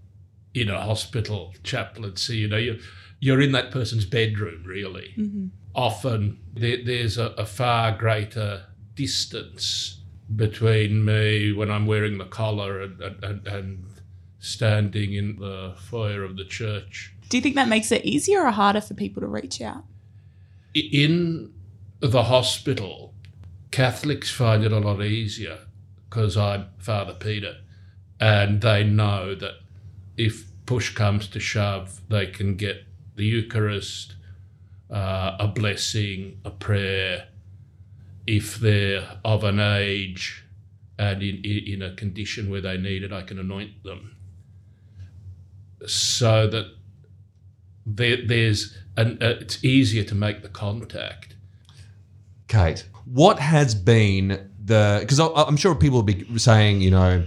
in 0.54 0.70
a 0.70 0.82
hospital 0.82 1.54
chaplaincy. 1.64 2.38
You 2.38 2.48
know, 2.48 2.58
you're, 2.58 2.78
you're 3.20 3.42
in 3.42 3.52
that 3.54 3.72
person's 3.72 4.06
bedroom, 4.06 4.64
really. 4.66 5.14
Mm-hmm. 5.18 5.48
Often 5.76 6.40
there, 6.54 6.78
there's 6.84 7.18
a, 7.18 7.28
a 7.38 7.46
far 7.46 7.92
greater 7.92 8.66
distance 8.96 10.02
between 10.36 11.06
me 11.06 11.52
when 11.52 11.72
I'm 11.72 11.86
wearing 11.86 12.18
the 12.18 12.26
collar 12.26 12.82
and, 12.82 13.02
and, 13.02 13.24
and, 13.24 13.48
and 13.48 13.86
standing 14.40 15.14
in 15.14 15.38
the 15.38 15.76
foyer 15.78 16.24
of 16.24 16.38
the 16.38 16.46
church. 16.46 17.14
Do 17.30 17.38
you 17.38 17.42
think 17.42 17.56
that 17.56 17.68
makes 17.68 17.92
it 17.92 18.04
easier 18.04 18.42
or 18.42 18.52
harder 18.52 18.82
for 18.82 18.96
people 18.96 19.22
to 19.22 19.28
reach 19.28 19.62
out? 19.62 19.84
In 20.74 21.54
the 22.00 22.24
hospital, 22.24 23.14
Catholics 23.72 24.32
find 24.32 24.64
it 24.64 24.72
a 24.72 24.80
lot 24.80 25.02
easier 25.04 25.60
because 26.10 26.36
I'm 26.36 26.68
Father 26.80 27.14
Peter, 27.14 27.58
and 28.20 28.62
they 28.62 28.84
know 28.84 29.36
that 29.36 29.54
if 30.18 30.46
push 30.66 30.94
comes 30.94 31.28
to 31.28 31.40
shove, 31.40 32.02
they 32.10 32.28
can 32.28 32.56
get 32.56 32.84
the 33.16 33.26
Eucharist, 33.26 34.16
uh, 34.90 35.36
a 35.40 35.48
blessing, 35.48 36.40
a 36.44 36.50
prayer, 36.50 37.28
if 38.26 38.56
they're 38.58 39.18
of 39.24 39.44
an 39.44 39.60
age 39.60 40.46
and 40.98 41.22
in, 41.24 41.38
in 41.44 41.74
in 41.74 41.82
a 41.82 41.96
condition 41.96 42.50
where 42.50 42.62
they 42.62 42.78
need 42.78 43.04
it, 43.04 43.14
I 43.14 43.22
can 43.22 43.40
anoint 43.40 43.84
them. 43.84 44.16
So 45.86 46.48
that 46.48 46.79
there, 47.86 48.18
there's 48.26 48.78
an, 48.98 49.18
uh, 49.22 49.36
it's 49.42 49.64
easier 49.64 50.04
to 50.04 50.16
make 50.16 50.42
the 50.42 50.50
contact. 50.50 51.36
Kate, 52.48 52.88
what 53.06 53.40
has 53.40 53.76
been 53.76 54.50
the 54.64 54.98
because 55.02 55.20
I'm 55.20 55.58
sure 55.58 55.76
people 55.76 55.98
will 55.98 56.04
be 56.04 56.26
saying, 56.38 56.82
you 56.82 56.92
know, 56.92 57.26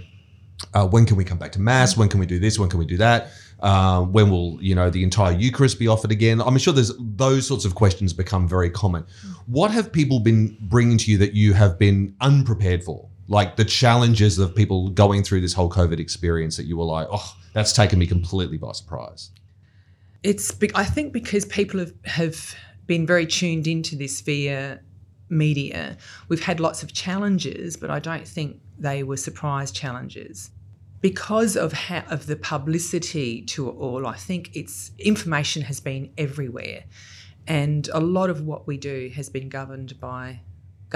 uh, 0.74 0.86
when 0.86 1.06
can 1.06 1.16
we 1.16 1.24
come 1.24 1.38
back 1.38 1.52
to 1.52 1.60
mass? 1.60 1.96
When 1.96 2.08
can 2.08 2.20
we 2.20 2.26
do 2.26 2.38
this? 2.38 2.58
When 2.58 2.68
can 2.68 2.78
we 2.78 2.86
do 2.86 2.96
that? 2.98 3.30
Uh, 3.60 4.02
when 4.02 4.30
will 4.30 4.58
you 4.60 4.74
know 4.74 4.90
the 4.90 5.02
entire 5.04 5.32
Eucharist 5.32 5.78
be 5.78 5.86
offered 5.88 6.10
again? 6.10 6.40
I'm 6.40 6.56
sure 6.58 6.72
there's 6.72 6.92
those 6.98 7.46
sorts 7.46 7.64
of 7.64 7.74
questions 7.74 8.12
become 8.12 8.48
very 8.48 8.70
common. 8.70 9.04
What 9.46 9.70
have 9.70 9.92
people 9.92 10.20
been 10.20 10.56
bringing 10.62 10.98
to 10.98 11.10
you 11.10 11.18
that 11.18 11.34
you 11.34 11.52
have 11.52 11.78
been 11.78 12.14
unprepared 12.20 12.82
for? 12.82 13.08
Like 13.28 13.56
the 13.56 13.64
challenges 13.64 14.38
of 14.38 14.54
people 14.54 14.88
going 14.90 15.22
through 15.22 15.42
this 15.42 15.52
whole 15.52 15.70
COVID 15.70 16.00
experience 16.00 16.56
that 16.56 16.64
you 16.64 16.76
were 16.76 16.84
like, 16.84 17.06
oh, 17.10 17.36
that's 17.52 17.72
taken 17.72 17.98
me 17.98 18.06
completely 18.06 18.58
by 18.58 18.72
surprise. 18.72 19.30
It's 20.22 20.52
I 20.74 20.84
think 20.84 21.12
because 21.12 21.44
people 21.46 21.80
have, 21.80 21.92
have 22.04 22.54
been 22.86 23.06
very 23.06 23.26
tuned 23.26 23.66
into 23.66 23.96
this 23.96 24.20
via 24.20 24.80
media, 25.28 25.96
we've 26.28 26.44
had 26.44 26.60
lots 26.60 26.82
of 26.82 26.92
challenges, 26.92 27.76
but 27.76 27.90
I 27.90 27.98
don't 27.98 28.26
think 28.26 28.60
they 28.78 29.02
were 29.02 29.16
surprise 29.16 29.72
challenges. 29.72 30.50
Because 31.00 31.56
of 31.56 31.72
ha- 31.72 32.04
of 32.08 32.26
the 32.26 32.36
publicity 32.36 33.42
to 33.42 33.68
it 33.68 33.72
all, 33.72 34.06
I 34.06 34.14
think 34.14 34.50
it's 34.54 34.92
information 34.98 35.62
has 35.62 35.80
been 35.80 36.12
everywhere, 36.16 36.84
and 37.48 37.88
a 37.92 37.98
lot 37.98 38.30
of 38.30 38.42
what 38.42 38.68
we 38.68 38.76
do 38.76 39.10
has 39.16 39.28
been 39.28 39.48
governed 39.48 39.98
by 39.98 40.40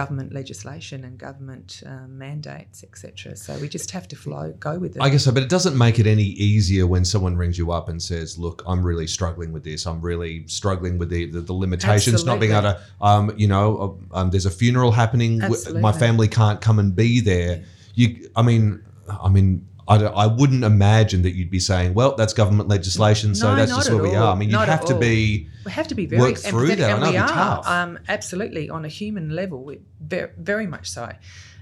government 0.00 0.32
legislation 0.40 0.98
and 1.04 1.18
government 1.18 1.82
um, 1.86 2.18
mandates, 2.18 2.84
etc. 2.88 3.34
So 3.36 3.50
we 3.58 3.68
just 3.68 3.90
have 3.96 4.06
to 4.08 4.16
flow, 4.24 4.52
go 4.68 4.78
with 4.78 4.92
it. 4.96 5.02
I 5.02 5.08
guess 5.10 5.24
so, 5.24 5.32
but 5.32 5.42
it 5.42 5.48
doesn't 5.48 5.76
make 5.76 5.98
it 5.98 6.06
any 6.06 6.28
easier 6.50 6.86
when 6.86 7.04
someone 7.04 7.34
rings 7.36 7.56
you 7.58 7.72
up 7.72 7.88
and 7.88 8.00
says, 8.00 8.38
"Look, 8.38 8.62
I'm 8.66 8.82
really 8.90 9.06
struggling 9.06 9.50
with 9.52 9.64
this. 9.64 9.86
I'm 9.86 10.00
really 10.00 10.46
struggling 10.46 10.98
with 10.98 11.08
the 11.08 11.22
the, 11.34 11.40
the 11.40 11.52
limitations, 11.64 12.24
not 12.24 12.38
being 12.40 12.52
able 12.52 12.62
to, 12.74 12.80
um, 13.00 13.32
you 13.36 13.48
know, 13.48 13.66
uh, 14.12 14.18
um, 14.18 14.30
there's 14.30 14.46
a 14.46 14.50
funeral 14.62 14.92
happening. 14.92 15.32
w- 15.38 15.80
My 15.82 15.90
family 16.06 16.28
can't 16.28 16.60
come 16.60 16.78
and 16.78 16.94
be 16.94 17.20
there. 17.20 17.64
You, 17.94 18.30
I 18.36 18.42
mean, 18.42 18.84
I 19.08 19.28
mean." 19.28 19.66
I, 19.88 19.96
I 20.02 20.26
wouldn't 20.26 20.64
imagine 20.64 21.22
that 21.22 21.34
you'd 21.34 21.50
be 21.50 21.60
saying, 21.60 21.94
"Well, 21.94 22.16
that's 22.16 22.32
government 22.32 22.68
legislation, 22.68 23.34
so 23.34 23.50
No, 23.50 23.56
that's 23.56 23.74
just 23.74 23.90
where 23.90 24.02
we 24.02 24.14
all. 24.14 24.24
are." 24.24 24.32
I 24.32 24.34
mean, 24.34 24.50
you 24.50 24.58
have 24.58 24.84
to 24.86 24.94
all. 24.94 25.00
be 25.00 25.48
We 25.64 25.70
have 25.72 25.88
to 25.88 25.94
be 25.94 26.06
very 26.06 26.22
work 26.22 26.38
through 26.38 26.74
that. 26.76 26.80
And 26.90 27.02
know 27.02 27.10
we 27.10 27.16
are 27.16 27.28
tough. 27.28 27.68
um, 27.68 27.98
absolutely 28.08 28.68
on 28.68 28.84
a 28.84 28.88
human 28.88 29.30
level, 29.30 29.72
very, 30.00 30.30
very 30.38 30.66
much 30.66 30.90
so, 30.90 31.12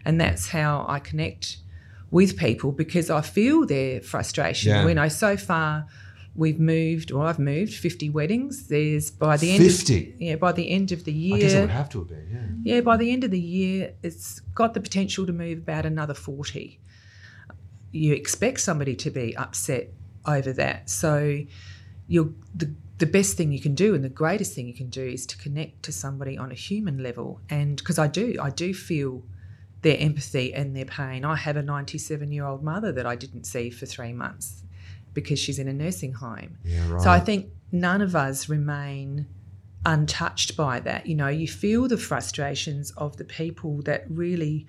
and 0.05 0.21
that's 0.21 0.49
how 0.49 0.87
I 0.89 1.01
connect 1.01 1.59
with 2.11 2.39
people 2.39 2.73
because 2.73 3.11
I 3.11 3.21
feel 3.21 3.67
their 3.67 4.01
frustration. 4.01 4.71
Yeah. 4.71 4.87
We 4.87 4.95
know 4.95 5.09
so 5.09 5.37
far 5.37 5.87
we've 6.35 6.59
moved, 6.59 7.13
or 7.13 7.27
I've 7.27 7.39
moved 7.39 7.75
fifty 7.75 8.09
weddings. 8.09 8.69
There's 8.69 9.11
by 9.11 9.37
the 9.37 9.51
end, 9.51 9.63
50? 9.63 10.15
of, 10.15 10.21
yeah, 10.23 10.37
by 10.37 10.53
the 10.53 10.71
end 10.71 10.93
of 10.93 11.05
the 11.05 11.13
year. 11.13 11.37
I 11.37 11.41
guess 11.41 11.53
it 11.53 11.61
would 11.61 11.71
have 11.71 11.91
to 11.91 11.99
have 11.99 12.09
been, 12.09 12.63
yeah. 12.65 12.77
yeah, 12.77 12.81
by 12.81 12.97
the 12.97 13.13
end 13.13 13.25
of 13.25 13.31
the 13.31 13.41
year, 13.41 13.93
it's 14.03 14.41
got 14.55 14.73
the 14.73 14.81
potential 14.81 15.27
to 15.27 15.33
move 15.33 15.59
about 15.59 15.85
another 15.85 16.15
40. 16.15 16.81
You 17.95 18.15
expect 18.15 18.61
somebody 18.61 18.95
to 18.97 19.11
be 19.11 19.37
upset 19.37 19.89
over 20.27 20.53
that. 20.55 20.91
So 20.91 21.41
you're, 22.09 22.31
the, 22.55 22.75
the 22.99 23.07
best 23.07 23.37
thing 23.37 23.53
you 23.53 23.61
can 23.61 23.75
do 23.75 23.95
and 23.95 24.05
the 24.05 24.09
greatest 24.09 24.55
thing 24.55 24.67
you 24.67 24.75
can 24.75 24.91
do 24.91 25.05
is 25.05 25.27
to 25.27 25.37
connect 25.39 25.83
to 25.85 25.93
somebody 25.93 26.39
on 26.39 26.51
a 26.51 26.55
human 26.55 27.03
level. 27.03 27.41
And 27.49 27.77
because 27.77 27.99
I 27.99 28.07
do, 28.07 28.37
I 28.41 28.51
do 28.51 28.75
feel 28.75 29.23
their 29.83 29.99
empathy 29.99 30.55
and 30.55 30.75
their 30.75 30.87
pain. 30.87 31.25
I 31.25 31.37
have 31.37 31.57
a 31.57 31.63
97 31.63 32.33
year 32.33 32.47
old 32.47 32.63
mother 32.63 32.93
that 32.93 33.07
I 33.07 33.17
didn't 33.17 33.45
see 33.45 33.71
for 33.71 33.87
three 33.87 34.13
months 34.13 34.63
because 35.13 35.39
she's 35.39 35.59
in 35.59 35.69
a 35.69 35.73
nursing 35.73 36.13
home. 36.13 36.59
Yeah, 36.65 36.91
right. 36.91 37.03
So 37.03 37.11
I 37.11 37.21
think 37.21 37.51
none 37.71 38.01
of 38.01 38.17
us 38.17 38.49
remain 38.49 39.27
untouched 39.87 40.57
by 40.57 40.81
that. 40.81 41.07
You 41.07 41.15
know, 41.15 41.29
you 41.29 41.47
feel 41.47 41.89
the 41.89 41.99
frustrations 41.99 42.91
of 42.93 43.17
the 43.17 43.25
people 43.25 43.83
that 43.83 44.05
really 44.09 44.67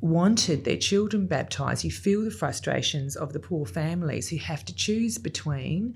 wanted 0.00 0.64
their 0.64 0.76
children 0.76 1.26
baptized. 1.26 1.84
You 1.84 1.90
feel 1.90 2.22
the 2.24 2.30
frustrations 2.30 3.16
of 3.16 3.32
the 3.32 3.40
poor 3.40 3.66
families 3.66 4.28
who 4.28 4.36
have 4.38 4.64
to 4.64 4.74
choose 4.74 5.18
between 5.18 5.94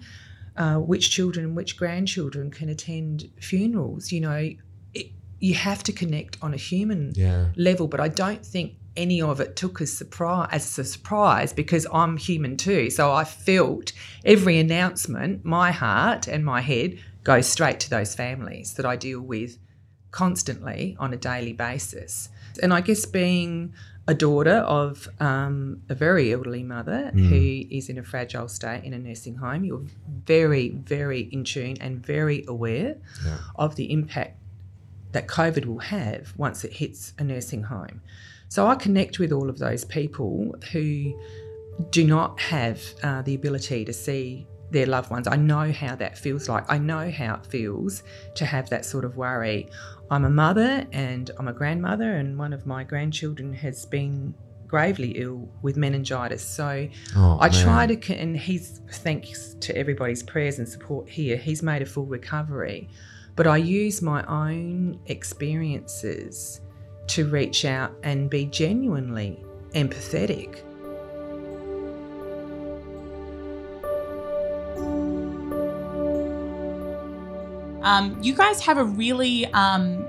uh, 0.57 0.77
which 0.77 1.11
children 1.11 1.47
and 1.47 1.57
which 1.57 1.77
grandchildren 1.77 2.51
can 2.51 2.69
attend 2.69 3.31
funerals. 3.41 4.13
You 4.13 4.21
know, 4.21 4.51
it, 4.93 5.07
you 5.41 5.55
have 5.55 5.83
to 5.85 5.93
connect 5.93 6.37
on 6.43 6.55
a 6.55 6.57
human 6.59 7.13
Yeah. 7.15 7.49
level, 7.57 7.89
but 7.89 8.01
I 8.01 8.09
don't 8.09 8.45
think 8.45 8.75
any 8.97 9.21
of 9.21 9.41
it 9.41 9.57
took 9.57 9.81
as 9.81 9.93
surprise 9.93 10.49
as 10.53 10.79
a 10.79 10.85
surprise 10.85 11.53
because 11.53 11.85
I'm 11.93 12.17
human 12.17 12.57
too. 12.57 12.91
So 12.91 13.11
I 13.11 13.25
felt 13.25 13.93
every 14.25 14.59
announcement, 14.61 15.45
my 15.45 15.73
heart 15.73 16.29
and 16.29 16.45
my 16.45 16.61
head 16.61 16.99
goes 17.25 17.47
straight 17.47 17.81
to 17.81 17.91
those 17.91 18.15
families 18.15 18.75
that 18.75 18.87
I 18.87 18.95
deal 18.97 19.21
with 19.21 19.59
constantly 20.13 20.97
on 21.01 21.13
a 21.13 21.17
daily 21.17 21.53
basis. 21.53 22.29
And 22.63 22.73
I 22.73 22.81
guess 22.83 23.05
being 23.05 23.75
a 24.07 24.15
daughter 24.15 24.57
of 24.57 25.09
um, 25.19 25.81
a 25.89 25.95
very 25.95 26.33
elderly 26.33 26.63
mother 26.63 27.11
who 27.15 27.63
is 27.71 27.89
in 27.89 27.97
a 27.97 28.03
fragile 28.03 28.49
state 28.49 28.85
in 28.85 28.93
a 28.93 28.99
nursing 28.99 29.37
home, 29.37 29.65
you're 29.65 29.83
very, 30.27 30.69
very 30.71 31.21
in 31.33 31.43
tune 31.45 31.77
and 31.81 32.05
very 32.05 32.45
aware 32.47 32.97
of 33.57 33.77
the 33.77 33.91
impact 33.91 34.37
that 35.13 35.27
COVID 35.27 35.65
will 35.65 35.79
have 35.79 36.35
once 36.37 36.65
it 36.65 36.73
hits 36.75 37.15
a 37.19 37.25
nursing 37.25 37.63
home. 37.63 38.03
So 38.49 38.67
I 38.67 38.75
connect 38.75 39.19
with 39.19 39.33
all 39.33 39.49
of 39.49 39.59
those 39.59 39.85
people 39.85 40.55
who 40.73 41.19
do 41.91 42.05
not 42.05 42.39
have 42.41 42.83
uh, 43.03 43.23
the 43.23 43.35
ability 43.35 43.85
to 43.87 43.93
see 43.93 44.47
their 44.71 44.87
loved 44.87 45.11
ones. 45.11 45.27
I 45.27 45.37
know 45.37 45.73
how 45.73 45.95
that 45.97 46.19
feels 46.19 46.49
like. 46.49 46.65
I 46.69 46.79
know 46.79 47.11
how 47.11 47.37
it 47.37 47.47
feels 47.47 48.03
to 48.35 48.45
have 48.45 48.69
that 48.71 48.85
sort 48.85 49.05
of 49.05 49.17
worry. 49.17 49.71
I'm 50.11 50.25
a 50.25 50.31
mother 50.31 50.87
and 50.93 51.31
I'm 51.39 51.49
a 51.49 51.53
grandmother, 51.53 52.13
and 52.17 52.39
one 52.39 52.53
of 52.53 52.67
my 52.67 52.85
grandchildren 52.85 53.53
has 53.55 53.87
been 53.87 54.35
gravely 54.67 55.13
ill 55.13 55.49
with 55.63 55.77
meningitis. 55.77 56.43
So 56.43 56.89
Oh, 57.17 57.39
I 57.41 57.49
try 57.49 57.87
to, 57.87 58.15
and 58.15 58.37
he's, 58.37 58.81
thanks 58.91 59.55
to 59.61 59.77
everybody's 59.77 60.23
prayers 60.23 60.59
and 60.59 60.69
support 60.69 61.09
here, 61.09 61.37
he's 61.37 61.63
made 61.63 61.83
a 61.83 61.87
full 61.87 62.07
recovery. 62.07 62.89
But 63.37 63.47
I 63.47 63.57
use 63.59 64.03
my 64.03 64.25
own 64.27 64.99
experiences 65.07 66.61
to 67.09 67.27
reach 67.27 67.65
out 67.65 67.93
and 68.03 68.31
be 68.31 68.47
genuinely 68.47 69.43
empathetic. 69.75 70.63
Um, 77.85 78.19
you 78.23 78.35
guys 78.35 78.61
have 78.63 78.79
a 78.79 78.85
really 78.85 79.47
um, 79.53 80.07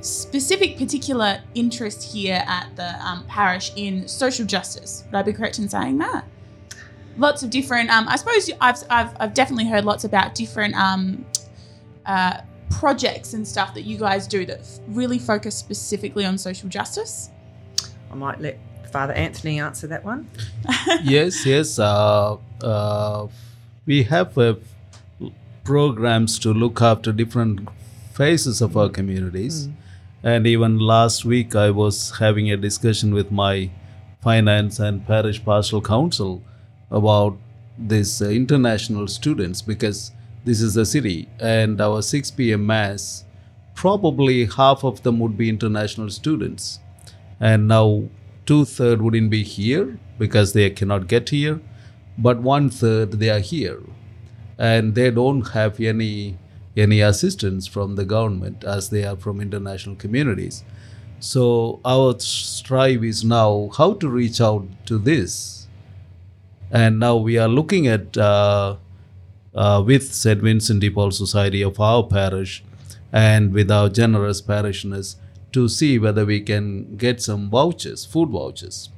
specific, 0.00 0.76
particular 0.76 1.40
interest 1.54 2.02
here 2.02 2.44
at 2.46 2.74
the 2.76 2.94
um, 3.06 3.24
parish 3.26 3.72
in 3.76 4.06
social 4.08 4.44
justice. 4.44 5.04
Would 5.06 5.14
I 5.14 5.22
be 5.22 5.32
correct 5.32 5.58
in 5.58 5.68
saying 5.68 5.98
that? 5.98 6.24
Lots 7.16 7.42
of 7.42 7.50
different. 7.50 7.90
Um, 7.90 8.08
I 8.08 8.16
suppose 8.16 8.50
I've, 8.60 8.82
I've 8.90 9.16
I've 9.18 9.34
definitely 9.34 9.66
heard 9.66 9.84
lots 9.86 10.04
about 10.04 10.34
different 10.34 10.74
um, 10.74 11.24
uh, 12.04 12.40
projects 12.70 13.32
and 13.32 13.46
stuff 13.46 13.72
that 13.74 13.82
you 13.82 13.96
guys 13.96 14.26
do 14.26 14.44
that 14.44 14.60
f- 14.60 14.80
really 14.88 15.18
focus 15.18 15.56
specifically 15.56 16.26
on 16.26 16.36
social 16.36 16.68
justice. 16.68 17.30
I 18.10 18.14
might 18.16 18.40
let 18.40 18.58
Father 18.92 19.14
Anthony 19.14 19.60
answer 19.60 19.86
that 19.86 20.04
one. 20.04 20.28
yes, 21.02 21.46
yes. 21.46 21.78
Uh, 21.78 22.36
uh, 22.62 23.28
we 23.86 24.02
have 24.02 24.36
uh, 24.36 24.56
programs 25.66 26.38
to 26.38 26.54
look 26.54 26.80
after 26.80 27.12
different 27.12 27.68
phases 28.14 28.62
of 28.62 28.76
our 28.76 28.88
communities. 28.88 29.68
And 30.22 30.46
even 30.46 30.78
last 30.78 31.24
week, 31.24 31.54
I 31.54 31.70
was 31.70 32.18
having 32.18 32.50
a 32.50 32.56
discussion 32.56 33.12
with 33.12 33.30
my 33.32 33.70
finance 34.20 34.78
and 34.78 35.06
parish 35.06 35.44
pastoral 35.44 35.82
council 35.82 36.42
about 36.90 37.36
this 37.76 38.22
uh, 38.22 38.28
international 38.28 39.08
students 39.08 39.60
because 39.60 40.12
this 40.44 40.60
is 40.60 40.76
a 40.76 40.86
city 40.86 41.28
and 41.40 41.80
our 41.80 42.00
6 42.00 42.30
p.m. 42.30 42.66
mass 42.66 43.24
probably 43.74 44.46
half 44.46 44.84
of 44.84 45.02
them 45.02 45.18
would 45.18 45.36
be 45.36 45.48
international 45.48 46.08
students 46.08 46.80
and 47.38 47.68
now 47.68 48.04
two 48.46 48.64
third 48.64 49.02
wouldn't 49.02 49.30
be 49.30 49.42
here 49.42 49.98
because 50.18 50.54
they 50.54 50.70
cannot 50.70 51.06
get 51.06 51.28
here 51.28 51.60
but 52.16 52.40
one 52.40 52.70
third 52.70 53.12
they 53.12 53.28
are 53.28 53.40
here 53.40 53.80
and 54.58 54.94
they 54.94 55.10
don't 55.10 55.48
have 55.50 55.80
any 55.80 56.38
any 56.76 57.00
assistance 57.00 57.66
from 57.66 57.96
the 57.96 58.04
government 58.04 58.62
as 58.64 58.90
they 58.90 59.04
are 59.04 59.16
from 59.16 59.40
international 59.40 59.96
communities. 59.96 60.62
So 61.20 61.80
our 61.84 62.18
strive 62.20 63.02
is 63.02 63.24
now 63.24 63.70
how 63.76 63.94
to 63.94 64.08
reach 64.08 64.40
out 64.40 64.66
to 64.86 64.98
this. 64.98 65.66
And 66.70 67.00
now 67.00 67.16
we 67.16 67.38
are 67.38 67.48
looking 67.48 67.86
at 67.86 68.16
uh, 68.18 68.76
uh, 69.54 69.82
with 69.86 70.12
St. 70.12 70.40
Vincent 70.42 70.80
de 70.80 70.90
Paul 70.90 71.12
Society 71.12 71.62
of 71.62 71.80
our 71.80 72.02
parish 72.02 72.62
and 73.12 73.54
with 73.54 73.70
our 73.70 73.88
generous 73.88 74.42
parishioners 74.42 75.16
to 75.52 75.68
see 75.68 75.98
whether 75.98 76.26
we 76.26 76.40
can 76.40 76.96
get 76.96 77.22
some 77.22 77.48
vouchers, 77.48 78.04
food 78.04 78.28
vouchers, 78.28 78.90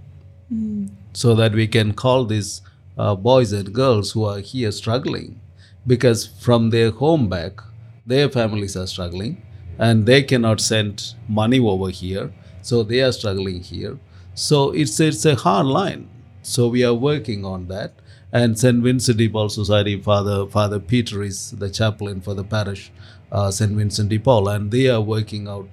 so 1.12 1.34
that 1.36 1.52
we 1.52 1.68
can 1.68 1.92
call 1.92 2.24
these 2.24 2.62
uh, 2.96 3.14
boys 3.14 3.52
and 3.52 3.72
girls 3.72 4.12
who 4.12 4.24
are 4.24 4.40
here 4.40 4.72
struggling 4.72 5.40
because 5.88 6.26
from 6.26 6.70
their 6.70 6.92
home 6.92 7.28
back, 7.28 7.60
their 8.06 8.28
families 8.28 8.76
are 8.76 8.86
struggling 8.86 9.42
and 9.78 10.06
they 10.06 10.22
cannot 10.22 10.60
send 10.60 11.14
money 11.28 11.58
over 11.58 11.90
here, 11.90 12.32
so 12.62 12.82
they 12.84 13.00
are 13.00 13.12
struggling 13.12 13.62
here. 13.62 13.98
So 14.34 14.70
it's 14.70 15.00
it's 15.00 15.24
a 15.24 15.34
hard 15.34 15.66
line. 15.66 16.08
So 16.42 16.68
we 16.68 16.84
are 16.84 16.94
working 16.94 17.44
on 17.44 17.68
that. 17.68 17.92
And 18.32 18.58
St. 18.58 18.82
Vincent 18.82 19.18
de 19.18 19.28
Paul 19.28 19.48
Society, 19.48 20.00
Father 20.00 20.46
Father 20.46 20.78
Peter 20.78 21.22
is 21.22 21.52
the 21.52 21.70
chaplain 21.70 22.20
for 22.20 22.34
the 22.34 22.44
parish, 22.44 22.92
uh, 23.32 23.50
St. 23.50 23.72
Vincent 23.72 24.10
de 24.10 24.18
Paul, 24.18 24.48
and 24.48 24.70
they 24.70 24.88
are 24.88 25.00
working 25.00 25.48
out 25.48 25.68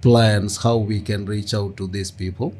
plans 0.00 0.58
how 0.58 0.76
we 0.76 1.00
can 1.00 1.26
reach 1.26 1.52
out 1.52 1.76
to 1.76 1.88
these 1.88 2.10
people. 2.10 2.54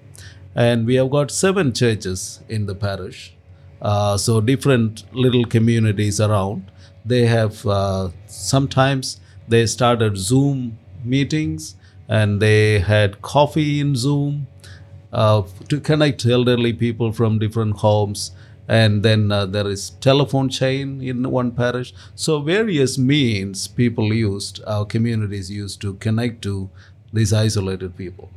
And 0.54 0.86
we 0.86 0.96
have 0.96 1.10
got 1.10 1.30
seven 1.30 1.72
churches 1.72 2.40
in 2.48 2.66
the 2.66 2.74
parish, 2.74 3.34
uh, 3.80 4.16
so 4.16 4.40
different 4.40 5.04
little 5.14 5.44
communities 5.44 6.20
around. 6.20 6.70
They 7.06 7.26
have 7.26 7.66
uh, 7.66 8.10
sometimes 8.26 9.20
they 9.48 9.66
started 9.66 10.16
Zoom 10.16 10.78
meetings 11.04 11.76
and 12.08 12.40
they 12.40 12.80
had 12.80 13.22
coffee 13.22 13.80
in 13.80 13.94
Zoom 13.96 14.48
uh, 15.12 15.42
to 15.68 15.80
connect 15.80 16.26
elderly 16.26 16.72
people 16.72 17.12
from 17.12 17.38
different 17.38 17.76
homes. 17.78 18.32
And 18.68 19.04
then 19.04 19.30
uh, 19.30 19.46
there 19.46 19.68
is 19.68 19.90
telephone 20.00 20.48
chain 20.48 21.00
in 21.00 21.30
one 21.30 21.52
parish. 21.52 21.94
So 22.16 22.40
various 22.40 22.98
means 22.98 23.68
people 23.68 24.12
used 24.12 24.60
our 24.66 24.84
communities 24.84 25.50
used 25.50 25.80
to 25.82 25.94
connect 25.94 26.42
to 26.42 26.68
these 27.12 27.32
isolated 27.32 27.96
people. 27.96 28.30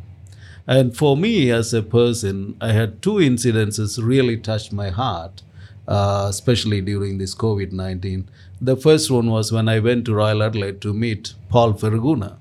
And 0.67 0.95
for 0.95 1.17
me 1.17 1.49
as 1.49 1.73
a 1.73 1.81
person 1.81 2.55
i 2.61 2.71
had 2.71 3.01
two 3.01 3.15
incidences 3.15 3.99
really 4.11 4.37
touched 4.37 4.71
my 4.71 4.89
heart 4.89 5.41
uh, 5.87 6.27
especially 6.29 6.79
during 6.79 7.17
this 7.17 7.33
covid-19 7.33 8.25
the 8.61 8.75
first 8.75 9.09
one 9.11 9.29
was 9.29 9.51
when 9.51 9.69
i 9.69 9.79
went 9.79 10.05
to 10.05 10.13
royal 10.13 10.43
adelaide 10.43 10.81
to 10.81 10.93
meet 10.93 11.33
paul 11.49 11.73
ferguna 11.73 12.37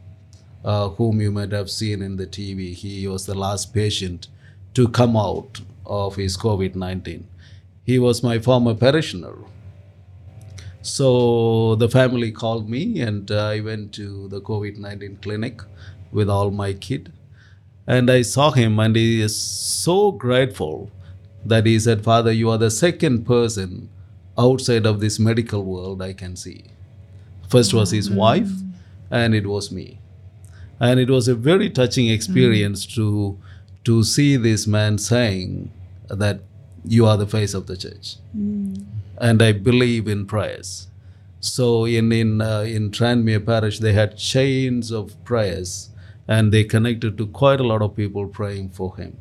uh, 0.65 0.89
whom 0.91 1.21
you 1.21 1.31
might 1.31 1.53
have 1.53 1.71
seen 1.71 2.03
in 2.03 2.17
the 2.17 2.27
TV. 2.27 2.75
He 2.75 3.07
was 3.07 3.27
the 3.27 3.35
last 3.35 3.73
patient 3.73 4.29
to 4.75 4.89
come 4.89 5.17
out 5.17 5.61
of 5.87 6.17
his 6.17 6.37
COVID 6.37 6.75
19. 6.75 7.27
He 7.85 7.99
was 7.99 8.23
my 8.23 8.39
former 8.39 8.75
parishioner. 8.75 9.35
So 10.83 11.75
the 11.77 11.89
family 11.89 12.33
called 12.33 12.69
me, 12.69 13.01
and 13.01 13.31
uh, 13.31 13.47
I 13.47 13.61
went 13.61 13.93
to 13.95 14.29
the 14.29 14.41
COVID 14.41 14.79
19 14.79 15.19
clinic 15.23 15.63
with 16.13 16.29
all 16.29 16.51
my 16.51 16.73
kid. 16.73 17.13
And 17.87 18.11
I 18.11 18.23
saw 18.23 18.51
him, 18.51 18.79
and 18.79 18.95
he 18.95 19.23
is 19.23 19.35
so 19.35 20.13
grateful 20.13 20.91
that 21.45 21.65
he 21.65 21.81
said, 21.81 22.05
Father, 22.05 22.33
you 22.33 22.51
are 22.51 22.59
the 22.59 22.71
second 22.71 23.25
person 23.25 23.89
outside 24.39 24.87
of 24.87 25.01
this 25.01 25.19
medical 25.19 25.65
world 25.65 26.01
I 26.01 26.13
can 26.13 26.37
see. 26.37 26.65
First 27.49 27.75
was 27.75 27.91
his 27.91 28.09
mm-hmm. 28.09 28.19
wife, 28.19 28.51
and 29.11 29.35
it 29.35 29.47
was 29.47 29.73
me. 29.73 29.99
And 30.81 31.01
it 31.01 31.11
was 31.11 31.27
a 31.29 31.35
very 31.35 31.71
touching 31.71 32.09
experience 32.09 32.87
mm. 32.87 32.95
to 32.95 33.39
to 33.85 34.05
see 34.05 34.37
this 34.37 34.67
man 34.67 34.99
saying 34.99 35.71
that 36.09 36.41
you 36.85 37.07
are 37.07 37.17
the 37.17 37.27
face 37.27 37.55
of 37.55 37.67
the 37.67 37.77
church. 37.77 38.17
Mm. 38.37 38.85
And 39.21 39.43
i 39.43 39.51
believe 39.53 40.07
in 40.07 40.27
prayers. 40.27 40.89
So 41.41 41.85
in 41.85 42.13
in 42.13 42.41
uh, 42.41 42.61
in 42.61 42.91
tranmere 42.91 43.45
parish 43.45 43.81
they 43.81 43.93
had 43.93 44.17
chains 44.17 44.93
of 44.93 45.17
prayers 45.25 45.91
and 46.29 46.53
they 46.53 46.63
connected 46.63 47.17
to 47.19 47.27
quite 47.27 47.61
a 47.61 47.65
lot 47.65 47.83
of 47.83 47.97
people 47.97 48.29
praying 48.29 48.69
for 48.69 48.95
him 48.97 49.17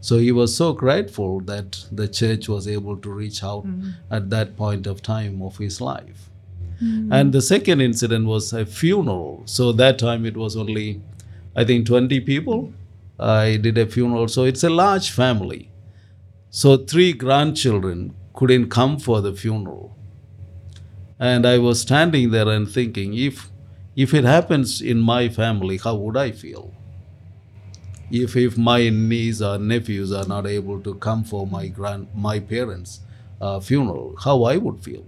so 0.00 0.18
he 0.18 0.32
was 0.32 0.56
so 0.56 0.72
grateful 0.72 1.40
that 1.40 1.84
the 1.92 2.08
church 2.08 2.48
was 2.48 2.66
able 2.66 2.96
to 2.96 3.10
reach 3.10 3.42
out 3.44 3.62
hmm. 3.62 3.90
at 4.10 4.30
that 4.30 4.56
point 4.56 4.86
of 4.86 5.02
time 5.02 5.42
of 5.42 5.58
his 5.58 5.80
life 5.80 6.30
hmm. 6.78 7.12
and 7.12 7.32
the 7.32 7.42
second 7.42 7.80
incident 7.80 8.26
was 8.26 8.52
a 8.52 8.64
funeral. 8.64 9.42
So 9.44 9.72
that 9.72 9.98
time 9.98 10.24
it 10.24 10.36
was 10.36 10.56
only, 10.56 11.02
I 11.54 11.64
think, 11.64 11.86
20 11.86 12.20
people. 12.20 12.72
I 13.18 13.56
did 13.56 13.76
a 13.76 13.86
funeral. 13.86 14.28
So 14.28 14.44
it's 14.44 14.64
a 14.64 14.70
large 14.70 15.10
family. 15.10 15.70
So 16.50 16.76
three 16.76 17.12
grandchildren 17.12 18.14
couldn't 18.34 18.70
come 18.70 18.98
for 18.98 19.20
the 19.20 19.32
funeral. 19.32 19.96
And 21.18 21.46
I 21.46 21.58
was 21.58 21.80
standing 21.80 22.30
there 22.30 22.48
and 22.48 22.68
thinking, 22.68 23.14
if 23.14 23.50
if 23.94 24.14
it 24.14 24.24
happens 24.24 24.80
in 24.80 24.98
my 25.00 25.28
family, 25.28 25.76
how 25.76 25.94
would 25.96 26.16
I 26.16 26.30
feel? 26.30 26.72
If 28.10 28.36
if 28.36 28.58
my 28.58 28.88
niece 28.88 29.40
or 29.40 29.58
nephews 29.58 30.12
are 30.12 30.26
not 30.26 30.46
able 30.46 30.80
to 30.80 30.94
come 30.94 31.24
for 31.24 31.46
my 31.46 31.68
grand 31.68 32.08
my 32.14 32.40
parents' 32.40 33.00
uh, 33.40 33.60
funeral, 33.60 34.16
how 34.24 34.42
I 34.44 34.56
would 34.56 34.82
feel. 34.82 35.04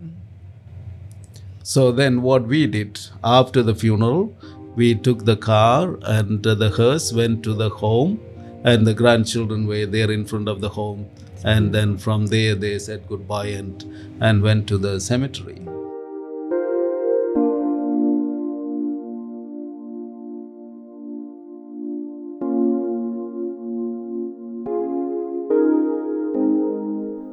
So 1.63 1.93
then, 1.93 2.23
what 2.23 2.47
we 2.47 2.67
did 2.67 3.01
after 3.23 3.63
the 3.63 3.75
funeral, 3.75 4.37
we 4.75 4.95
took 4.95 5.25
the 5.25 5.37
car 5.37 5.99
and 6.03 6.43
the 6.43 6.71
hearse 6.71 7.13
went 7.13 7.43
to 7.45 7.55
the 7.55 7.71
home, 7.71 8.21
and 8.65 8.87
the 8.87 8.95
grandchildren 8.95 9.67
were 9.67 9.87
there 9.87 10.11
in 10.11 10.25
front 10.25 10.49
of 10.49 10.61
the 10.61 10.71
home. 10.71 11.09
And 11.45 11.75
then 11.75 11.99
from 11.99 12.27
there, 12.27 12.55
they 12.55 12.79
said 12.79 13.09
goodbye 13.09 13.47
and, 13.47 13.85
and 14.21 14.43
went 14.43 14.69
to 14.69 14.79
the 14.79 15.01
cemetery. 15.01 15.61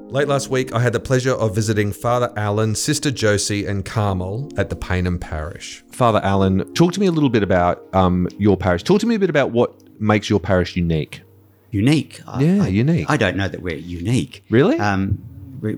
Late 0.10 0.28
last 0.28 0.50
week, 0.50 0.74
I 0.74 0.80
had 0.80 0.94
the 0.94 1.00
pleasure 1.00 1.34
of 1.34 1.54
visiting 1.54 1.92
Father 1.92 2.34
Alan, 2.36 2.74
Sister 2.74 3.12
Josie, 3.12 3.66
and 3.68 3.86
Carmel 3.86 4.50
at 4.58 4.72
the 4.72 4.76
Payneham 4.76 5.20
Parish. 5.22 5.84
Father 5.92 6.20
Alan, 6.24 6.74
talk 6.74 6.94
to 6.94 7.00
me 7.00 7.06
a 7.06 7.12
little 7.12 7.30
bit 7.30 7.44
about 7.44 7.84
um, 7.94 8.28
your 8.40 8.58
parish. 8.58 8.82
Talk 8.84 9.00
to 9.02 9.06
me 9.06 9.14
a 9.16 9.20
bit 9.20 9.30
about 9.30 9.52
what 9.52 9.72
makes 10.02 10.28
your 10.30 10.40
parish 10.40 10.76
unique. 10.76 11.22
unique. 11.70 12.22
I- 12.28 12.42
Yeah, 12.42 12.64
I, 12.64 12.68
unique. 12.70 13.06
I 13.08 13.18
don't 13.18 13.38
know 13.38 13.48
that 13.48 13.62
we're 13.62 13.76
unique. 13.76 14.44
Really? 14.50 14.80
Um, 14.80 15.20
we, 15.62 15.78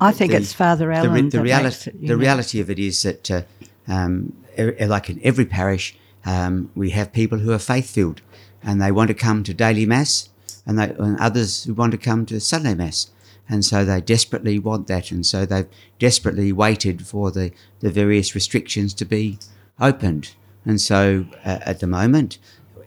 I 0.00 0.12
think 0.12 0.30
the- 0.30 0.38
it's 0.38 0.52
Father 0.52 0.86
the, 0.86 0.94
Allen 0.94 1.12
re- 1.24 1.28
the, 1.30 1.42
reality, 1.42 1.90
the 2.06 2.16
reality 2.16 2.60
of 2.60 2.70
it 2.70 2.78
is 2.78 3.02
that, 3.02 3.30
uh, 3.32 3.42
um, 3.88 4.32
like 4.80 5.10
in 5.10 5.20
every 5.24 5.44
parish, 5.44 5.96
um, 6.24 6.70
we 6.76 6.90
have 6.90 7.12
people 7.12 7.38
who 7.38 7.50
are 7.50 7.58
faith 7.58 7.90
filled, 7.90 8.20
and 8.62 8.80
they 8.80 8.92
want 8.92 9.08
to 9.08 9.14
come 9.14 9.42
to 9.42 9.52
daily 9.52 9.86
mass, 9.86 10.28
and, 10.64 10.78
they, 10.78 10.90
and 10.90 11.18
others 11.18 11.64
who 11.64 11.74
want 11.74 11.90
to 11.90 11.98
come 11.98 12.24
to 12.26 12.38
Sunday 12.38 12.74
mass, 12.74 13.10
and 13.48 13.64
so 13.64 13.84
they 13.84 14.00
desperately 14.00 14.58
want 14.58 14.86
that, 14.86 15.10
and 15.10 15.24
so 15.26 15.44
they've 15.44 15.66
desperately 15.98 16.52
waited 16.52 17.06
for 17.06 17.30
the, 17.30 17.52
the 17.80 17.90
various 17.90 18.34
restrictions 18.34 18.94
to 18.94 19.04
be 19.04 19.38
opened. 19.80 20.34
And 20.64 20.80
so 20.80 21.26
uh, 21.44 21.58
at 21.62 21.80
the 21.80 21.86
moment, 21.86 22.38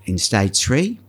in 0.05 0.17
stage 0.17 0.59
three, 0.59 0.99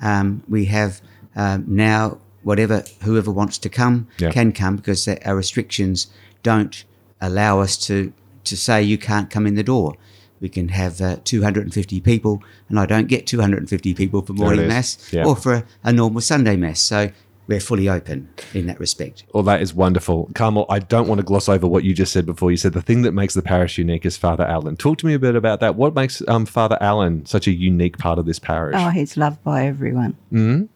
um, 0.00 0.42
we 0.48 0.66
have 0.66 1.00
um, 1.36 1.64
now 1.68 2.18
whatever 2.42 2.84
whoever 3.02 3.30
wants 3.30 3.58
to 3.58 3.68
come 3.68 4.06
Yeah. 4.18 4.30
can 4.30 4.52
come 4.52 4.76
because 4.76 5.04
the- 5.04 5.24
our 5.26 5.36
restrictions 5.36 6.08
don't 6.42 6.84
allow 7.20 7.60
us 7.60 7.76
to 7.86 8.12
to 8.44 8.56
say 8.56 8.82
you 8.82 8.98
can't 8.98 9.30
come 9.30 9.46
in 9.46 9.54
the 9.54 9.62
door. 9.62 9.94
We 10.40 10.48
can 10.50 10.68
have 10.68 11.00
uh, 11.00 11.16
250 11.24 12.00
people, 12.00 12.42
and 12.68 12.78
I 12.78 12.84
don't 12.84 13.08
get 13.08 13.26
250 13.26 13.94
people 13.94 14.20
for 14.20 14.34
morning 14.34 14.68
mass 14.68 14.98
Yeah. 15.12 15.24
or 15.24 15.34
for 15.36 15.54
a, 15.54 15.64
a 15.82 15.92
normal 15.92 16.20
Sunday 16.20 16.54
mass. 16.56 16.80
So 16.80 17.10
we're 17.46 17.60
fully 17.60 17.88
open 17.88 18.28
in 18.54 18.66
that 18.66 18.80
respect. 18.80 19.24
Well, 19.32 19.42
that 19.44 19.60
is 19.60 19.74
wonderful. 19.74 20.30
Carmel, 20.34 20.66
I 20.68 20.78
don't 20.78 21.08
want 21.08 21.18
to 21.18 21.24
gloss 21.24 21.48
over 21.48 21.66
what 21.66 21.84
you 21.84 21.94
just 21.94 22.12
said 22.12 22.26
before. 22.26 22.50
You 22.50 22.56
said 22.56 22.72
the 22.72 22.82
thing 22.82 23.02
that 23.02 23.12
makes 23.12 23.34
the 23.34 23.42
parish 23.42 23.76
unique 23.78 24.06
is 24.06 24.16
Father 24.16 24.44
Allen. 24.44 24.76
Talk 24.76 24.98
to 24.98 25.06
me 25.06 25.14
a 25.14 25.18
bit 25.18 25.36
about 25.36 25.60
that. 25.60 25.76
What 25.76 25.94
makes 25.94 26.22
um, 26.28 26.46
Father 26.46 26.78
Allen 26.80 27.26
such 27.26 27.46
a 27.46 27.52
unique 27.52 27.98
part 27.98 28.18
of 28.18 28.26
this 28.26 28.38
parish? 28.38 28.76
Oh, 28.78 28.88
he's 28.90 29.16
loved 29.16 29.42
by 29.44 29.66
everyone. 29.66 30.68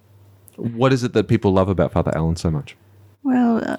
What 0.56 0.92
is 0.92 1.04
it 1.04 1.12
that 1.12 1.28
people 1.28 1.52
love 1.52 1.68
about 1.68 1.92
Father 1.92 2.12
Allen 2.14 2.36
so 2.36 2.50
much? 2.50 2.76
Well, 3.22 3.62
uh, 3.64 3.76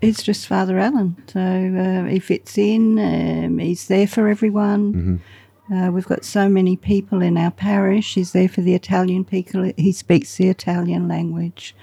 it's 0.00 0.22
just 0.22 0.46
Father 0.46 0.78
Allen. 0.78 1.16
So 1.26 1.40
uh, 1.40 2.08
he 2.08 2.18
fits 2.18 2.58
in, 2.58 2.98
um, 2.98 3.58
he's 3.58 3.88
there 3.88 4.06
for 4.06 4.28
everyone. 4.28 5.22
Uh, 5.70 5.90
we've 5.90 6.06
got 6.06 6.24
so 6.24 6.48
many 6.48 6.76
people 6.76 7.22
in 7.22 7.36
our 7.36 7.50
parish. 7.50 8.14
He's 8.14 8.32
there 8.32 8.48
for 8.48 8.62
the 8.62 8.74
Italian 8.74 9.24
people. 9.24 9.72
He 9.76 9.92
speaks 9.92 10.36
the 10.36 10.48
Italian 10.48 11.08
language. 11.08 11.74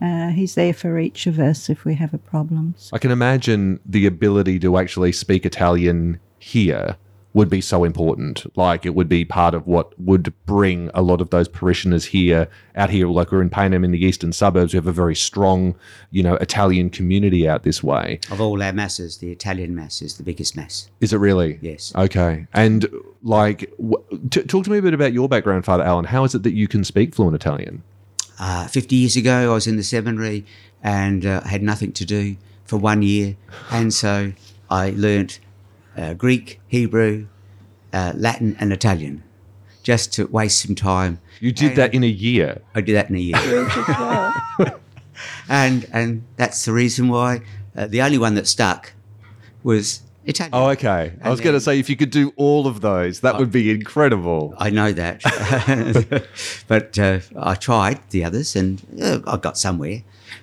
Uh, 0.00 0.28
he's 0.30 0.54
there 0.54 0.74
for 0.74 0.98
each 0.98 1.26
of 1.26 1.38
us 1.38 1.70
if 1.70 1.84
we 1.84 1.94
have 1.94 2.12
a 2.12 2.18
problem. 2.18 2.74
I 2.92 2.98
can 2.98 3.10
imagine 3.10 3.80
the 3.86 4.06
ability 4.06 4.58
to 4.60 4.76
actually 4.76 5.12
speak 5.12 5.46
Italian 5.46 6.18
here 6.38 6.96
would 7.34 7.48
be 7.48 7.60
so 7.60 7.84
important. 7.84 8.44
Like 8.56 8.84
it 8.84 8.94
would 8.94 9.08
be 9.08 9.24
part 9.24 9.54
of 9.54 9.66
what 9.66 9.98
would 9.98 10.32
bring 10.46 10.90
a 10.94 11.02
lot 11.02 11.20
of 11.20 11.30
those 11.30 11.48
parishioners 11.48 12.06
here 12.06 12.48
out 12.76 12.90
here. 12.90 13.08
Like 13.08 13.32
we're 13.32 13.42
in 13.42 13.50
Payneham 13.50 13.84
in 13.84 13.90
the 13.90 14.04
eastern 14.04 14.32
suburbs. 14.32 14.72
We 14.72 14.76
have 14.76 14.86
a 14.86 14.92
very 14.92 15.14
strong, 15.14 15.74
you 16.10 16.22
know, 16.22 16.34
Italian 16.36 16.90
community 16.90 17.48
out 17.48 17.62
this 17.62 17.82
way. 17.82 18.20
Of 18.30 18.40
all 18.40 18.62
our 18.62 18.72
masses, 18.72 19.18
the 19.18 19.30
Italian 19.30 19.74
mass 19.74 20.02
is 20.02 20.16
the 20.16 20.22
biggest 20.22 20.56
mass. 20.56 20.90
Is 21.00 21.12
it 21.12 21.18
really? 21.18 21.58
Yes. 21.62 21.92
Okay. 21.94 22.46
And 22.52 22.86
like, 23.22 23.70
w- 23.78 24.28
t- 24.30 24.42
talk 24.42 24.64
to 24.64 24.70
me 24.70 24.78
a 24.78 24.82
bit 24.82 24.94
about 24.94 25.12
your 25.12 25.28
background, 25.28 25.64
Father 25.64 25.84
Alan. 25.84 26.06
How 26.06 26.24
is 26.24 26.34
it 26.34 26.42
that 26.42 26.52
you 26.52 26.68
can 26.68 26.84
speak 26.84 27.14
fluent 27.14 27.34
Italian? 27.34 27.82
Uh, 28.38 28.66
50 28.66 28.96
years 28.96 29.16
ago, 29.16 29.52
I 29.52 29.54
was 29.54 29.66
in 29.66 29.76
the 29.76 29.82
seminary 29.82 30.44
and 30.82 31.24
uh, 31.24 31.42
had 31.42 31.62
nothing 31.62 31.92
to 31.92 32.04
do 32.04 32.36
for 32.64 32.76
one 32.76 33.02
year. 33.02 33.36
And 33.70 33.94
so 33.94 34.32
I 34.70 34.90
learnt 34.96 35.38
uh, 35.96 36.14
Greek, 36.14 36.60
Hebrew, 36.68 37.26
uh, 37.92 38.12
Latin, 38.16 38.56
and 38.58 38.72
Italian 38.72 39.22
just 39.82 40.12
to 40.14 40.26
waste 40.26 40.60
some 40.60 40.74
time. 40.74 41.20
You 41.40 41.52
did 41.52 41.76
that 41.76 41.92
in 41.92 42.04
a 42.04 42.08
year. 42.08 42.62
I 42.74 42.80
did 42.80 42.94
that 42.94 43.10
in 43.10 43.16
a 43.16 43.18
year. 43.18 43.68
and, 45.48 45.86
and 45.92 46.24
that's 46.36 46.64
the 46.64 46.72
reason 46.72 47.08
why 47.08 47.42
uh, 47.76 47.86
the 47.86 48.02
only 48.02 48.18
one 48.18 48.34
that 48.34 48.46
stuck 48.46 48.92
was 49.62 50.02
Italian. 50.24 50.54
Oh, 50.54 50.68
okay. 50.70 51.12
I 51.22 51.30
was 51.30 51.40
going 51.40 51.54
to 51.54 51.60
say 51.60 51.78
if 51.78 51.90
you 51.90 51.96
could 51.96 52.10
do 52.10 52.32
all 52.36 52.66
of 52.66 52.80
those, 52.80 53.20
that 53.20 53.38
would 53.38 53.50
be 53.50 53.70
incredible. 53.70 54.54
I 54.56 54.70
know 54.70 54.92
that, 54.92 55.22
but 56.68 56.98
uh, 56.98 57.20
I 57.36 57.54
tried 57.56 58.08
the 58.10 58.24
others 58.24 58.54
and 58.54 58.82
uh, 59.02 59.20
I 59.26 59.36
got 59.36 59.58
somewhere, 59.58 60.02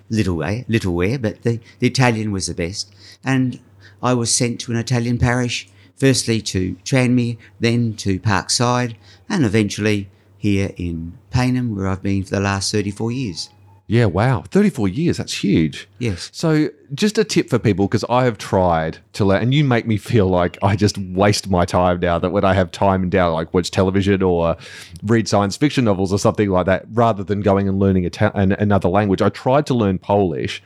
little 0.10 0.36
way, 0.36 0.66
little 0.68 0.94
where, 0.94 1.18
but 1.18 1.44
the, 1.44 1.62
the 1.80 1.88
Italian 1.88 2.32
was 2.32 2.48
the 2.48 2.54
best. 2.54 2.94
And 3.24 3.60
I 4.02 4.14
was 4.14 4.34
sent 4.34 4.60
to 4.62 4.72
an 4.72 4.78
Italian 4.78 5.18
parish, 5.18 5.68
firstly 5.96 6.42
to 6.42 6.76
Tranmere, 6.86 7.38
then 7.60 7.94
to 7.96 8.20
Parkside, 8.20 8.96
and 9.28 9.46
eventually 9.46 10.10
here 10.38 10.72
in 10.78 11.18
Payneham, 11.32 11.76
where 11.76 11.88
I've 11.88 12.02
been 12.02 12.24
for 12.24 12.32
the 12.32 12.40
last 12.40 12.72
34 12.72 13.12
years. 13.12 13.50
Yeah, 13.92 14.06
wow. 14.06 14.44
34 14.52 14.88
years, 14.88 15.18
that's 15.18 15.44
huge. 15.44 15.90
Yes. 15.98 16.30
So, 16.32 16.70
just 16.94 17.18
a 17.18 17.24
tip 17.24 17.50
for 17.50 17.58
people 17.58 17.88
because 17.88 18.06
I 18.08 18.24
have 18.26 18.38
tried 18.38 19.00
to 19.14 19.26
learn, 19.26 19.42
and 19.42 19.52
you 19.52 19.64
make 19.64 19.88
me 19.88 19.98
feel 19.98 20.28
like 20.28 20.60
I 20.62 20.76
just 20.76 21.00
waste 21.00 21.50
my 21.50 21.66
time 21.66 22.00
now. 22.00 22.20
That 22.20 22.30
when 22.30 22.46
I 22.46 22.54
have 22.54 22.72
time 22.72 23.02
and 23.02 23.12
down, 23.12 23.34
like 23.34 23.52
watch 23.52 23.72
television 23.72 24.22
or 24.22 24.58
read 25.04 25.28
science 25.28 25.58
fiction 25.58 25.86
novels 25.86 26.14
or 26.14 26.20
something 26.20 26.52
like 26.52 26.68
that, 26.68 26.86
rather 26.94 27.24
than 27.24 27.42
going 27.42 27.68
and 27.68 27.80
learning 27.80 28.08
ta- 28.12 28.32
an, 28.36 28.52
another 28.52 28.90
language. 28.90 29.24
I 29.24 29.30
tried 29.30 29.66
to 29.66 29.74
learn 29.74 29.98
Polish, 29.98 30.62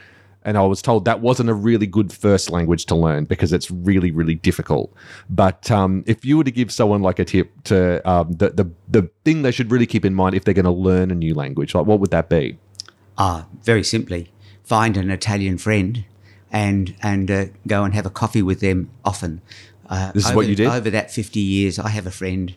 and 0.45 0.58
I 0.58 0.62
was 0.63 0.82
told 0.82 1.06
that 1.06 1.21
wasn't 1.21 1.49
a 1.49 1.53
really 1.53 1.88
good 1.88 2.12
first 2.12 2.49
language 2.49 2.86
to 2.88 2.95
learn 2.95 3.25
because 3.25 3.53
it's 3.53 3.69
really, 3.71 4.12
really 4.12 4.36
difficult. 4.36 4.93
But 5.29 5.69
um, 5.71 6.03
if 6.08 6.25
you 6.25 6.38
were 6.38 6.43
to 6.43 6.51
give 6.51 6.71
someone 6.71 7.01
like 7.01 7.19
a 7.19 7.25
tip 7.25 7.51
to 7.65 8.08
um, 8.10 8.32
the, 8.34 8.49
the 8.49 8.69
the 8.88 9.10
thing 9.25 9.41
they 9.41 9.51
should 9.51 9.71
really 9.71 9.86
keep 9.86 10.06
in 10.06 10.13
mind 10.13 10.36
if 10.36 10.43
they're 10.43 10.53
going 10.53 10.65
to 10.65 10.71
learn 10.71 11.12
a 11.12 11.15
new 11.15 11.34
language, 11.34 11.73
like 11.75 11.86
what 11.86 11.99
would 11.99 12.12
that 12.12 12.29
be? 12.29 12.58
Ah, 13.17 13.45
very 13.63 13.84
simply, 13.84 14.32
find 14.63 14.97
an 14.97 15.10
Italian 15.10 15.58
friend 15.58 16.06
and 16.51 16.95
and 17.01 17.29
uh, 17.32 17.45
go 17.67 17.84
and 17.84 17.93
have 17.93 18.06
a 18.06 18.10
coffee 18.10 18.41
with 18.41 18.60
them 18.60 18.89
often. 19.03 19.41
Uh, 19.89 20.12
This 20.13 20.23
is 20.23 20.29
over, 20.29 20.38
what 20.38 20.47
you 20.47 20.56
did? 20.56 20.67
Over 20.67 20.89
that 20.91 21.12
50 21.12 21.39
years, 21.39 21.77
I 21.77 21.89
have 21.89 22.08
a 22.08 22.12
friend 22.12 22.56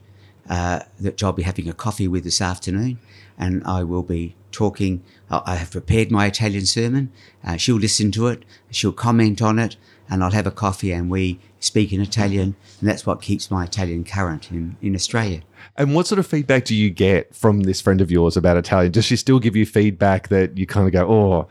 uh, 0.48 0.80
that 1.00 1.22
I'll 1.22 1.32
be 1.32 1.42
having 1.42 1.68
a 1.68 1.72
coffee 1.72 2.06
with 2.06 2.24
this 2.24 2.40
afternoon, 2.40 2.98
and 3.38 3.62
I 3.64 3.84
will 3.84 4.02
be 4.02 4.34
talking. 4.52 5.02
I 5.30 5.42
I 5.46 5.54
have 5.56 5.70
prepared 5.70 6.10
my 6.10 6.26
Italian 6.26 6.66
sermon. 6.66 7.12
Uh, 7.44 7.56
she'll 7.56 7.76
listen 7.76 8.10
to 8.12 8.26
it, 8.28 8.44
she'll 8.70 8.92
comment 8.92 9.42
on 9.42 9.58
it, 9.58 9.76
and 10.08 10.22
I'll 10.22 10.30
have 10.32 10.46
a 10.46 10.50
coffee 10.50 10.92
and 10.92 11.10
we 11.10 11.38
speak 11.60 11.92
in 11.92 12.00
Italian, 12.00 12.54
and 12.80 12.88
that's 12.88 13.06
what 13.06 13.20
keeps 13.22 13.50
my 13.50 13.64
Italian 13.64 14.04
current 14.04 14.50
in, 14.50 14.76
in 14.80 14.94
Australia. 14.94 15.42
And 15.76 15.94
what 15.94 16.06
sort 16.06 16.18
of 16.18 16.26
feedback 16.26 16.64
do 16.64 16.74
you 16.74 16.90
get 16.90 17.34
from 17.34 17.60
this 17.60 17.80
friend 17.80 18.00
of 18.00 18.10
yours 18.10 18.36
about 18.36 18.56
Italian? 18.56 18.92
Does 18.92 19.04
she 19.04 19.16
still 19.16 19.38
give 19.38 19.56
you 19.56 19.66
feedback 19.66 20.28
that 20.28 20.56
you 20.56 20.66
kind 20.66 20.86
of 20.86 20.92
go, 20.92 21.06
oh, 21.08 21.48